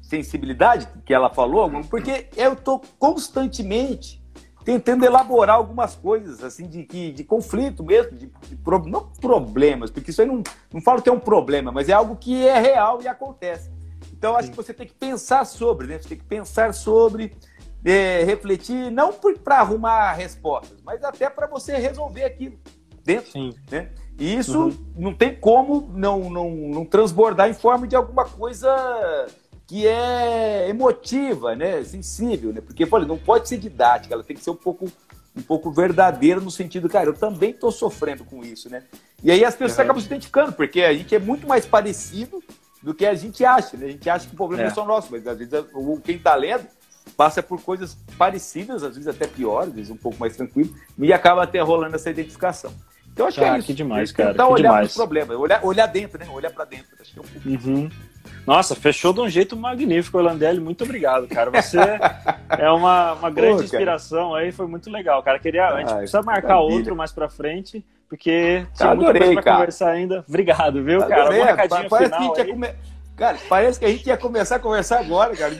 [0.00, 4.22] sensibilidade que ela falou, porque eu estou constantemente
[4.64, 9.90] tentando elaborar algumas coisas assim de, de, de conflito mesmo, de, de pro, não problemas,
[9.90, 10.42] porque isso aí não,
[10.72, 13.70] não falo que é um problema, mas é algo que é real e acontece.
[14.12, 14.50] Então acho Sim.
[14.52, 15.98] que você tem que pensar sobre, né?
[15.98, 17.36] Você tem que pensar sobre
[17.84, 22.58] é, refletir, não para arrumar respostas, mas até para você resolver aquilo
[23.04, 23.30] dentro.
[23.30, 23.52] Sim.
[23.70, 23.90] Né?
[24.18, 24.76] E isso uhum.
[24.96, 29.26] não tem como não, não, não transbordar em forma de alguma coisa
[29.66, 31.84] que é emotiva, né?
[31.84, 32.60] sensível, né?
[32.60, 34.90] porque falei, não pode ser didática, ela tem que ser um pouco
[35.36, 38.84] um pouco verdadeira no sentido, cara, eu também estou sofrendo com isso, né?
[39.20, 39.82] E aí as pessoas uhum.
[39.82, 42.40] acabam se identificando, porque a gente é muito mais parecido
[42.80, 43.86] do que a gente acha, né?
[43.86, 45.52] A gente acha que o problema é, é só nosso, mas às vezes
[46.04, 46.64] quem está lendo
[47.16, 51.12] passa por coisas parecidas, às vezes até piores, às vezes um pouco mais tranquilo, e
[51.12, 52.72] acaba até rolando essa identificação.
[53.14, 53.66] Então acho ah, que é isso.
[53.68, 54.30] Que demais, cara.
[54.32, 54.88] Tentar que olhar demais.
[54.90, 56.26] os problemas, olhar, olhar dentro, né?
[56.28, 56.88] Olhar para dentro.
[57.00, 57.88] Acho que é um pouco uhum.
[58.44, 60.60] Nossa, fechou de um jeito magnífico, Orlandelli.
[60.60, 61.50] Muito obrigado, cara.
[61.50, 61.78] Você
[62.58, 65.38] é uma, uma grande Pô, inspiração aí, foi muito legal, cara.
[65.38, 69.42] Queria, a gente Ai, precisa marcar outro mais para frente, porque tinha Adorei, muita coisa
[69.42, 70.24] pra conversar ainda.
[70.28, 71.30] Obrigado, viu, Adorei, cara?
[71.30, 72.76] Um recadinho final que a gente ia comer
[73.16, 75.54] Cara, parece que a gente ia começar a conversar agora, cara.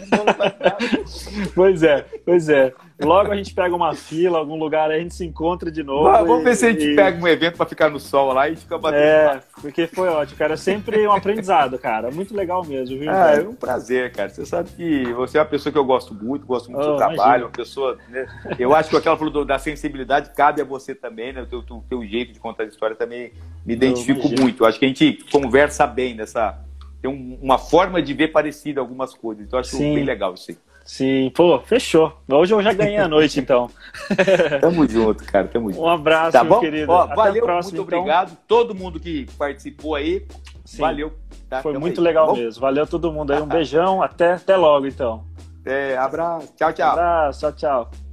[1.55, 2.73] pois é, pois é.
[3.01, 6.11] Logo a gente pega uma fila, algum lugar, aí a gente se encontra de novo.
[6.11, 6.97] vamos e, ver se a gente e...
[6.97, 9.03] pega um evento para ficar no sol lá e fica batendo.
[9.03, 10.55] É, porque foi ótimo, cara.
[10.55, 12.11] É sempre um aprendizado, cara.
[12.11, 13.11] Muito legal mesmo, viu?
[13.11, 14.31] Ah, é um prazer, cara.
[14.31, 16.91] Você sabe que você é uma pessoa que eu gosto muito, gosto muito oh, do
[16.91, 17.47] seu trabalho, imagina.
[17.47, 17.99] uma pessoa.
[18.09, 18.27] Né?
[18.59, 21.43] Eu acho que aquela falou da sensibilidade cabe a você também, né?
[21.43, 23.33] O teu, teu, teu jeito de contar a história também
[23.65, 24.63] me identifico muito.
[24.63, 26.59] Eu acho que a gente conversa bem nessa
[27.05, 29.45] tem um, uma forma de ver parecida algumas coisas.
[29.45, 29.95] Então, acho Sim.
[29.95, 30.59] bem legal isso aí.
[30.87, 32.15] Sim, pô, fechou.
[32.27, 33.71] Hoje eu já ganhei a noite, então.
[34.61, 35.83] tamo junto, cara, tamo junto.
[35.83, 36.61] Um abraço, tá bom?
[36.61, 36.91] querido.
[36.91, 38.01] Ó, valeu, próxima, muito então.
[38.01, 38.37] obrigado.
[38.49, 40.27] Todo mundo que participou aí,
[40.65, 40.81] Sim.
[40.81, 41.13] valeu.
[41.49, 41.61] Tá?
[41.61, 42.61] Foi muito aí, legal tá mesmo.
[42.61, 43.41] Valeu todo mundo aí.
[43.41, 45.25] Um beijão, até, até logo, então.
[45.65, 46.53] É, abraço.
[46.57, 46.91] Tchau, tchau.
[46.91, 48.04] Abraço, tchau, tchau.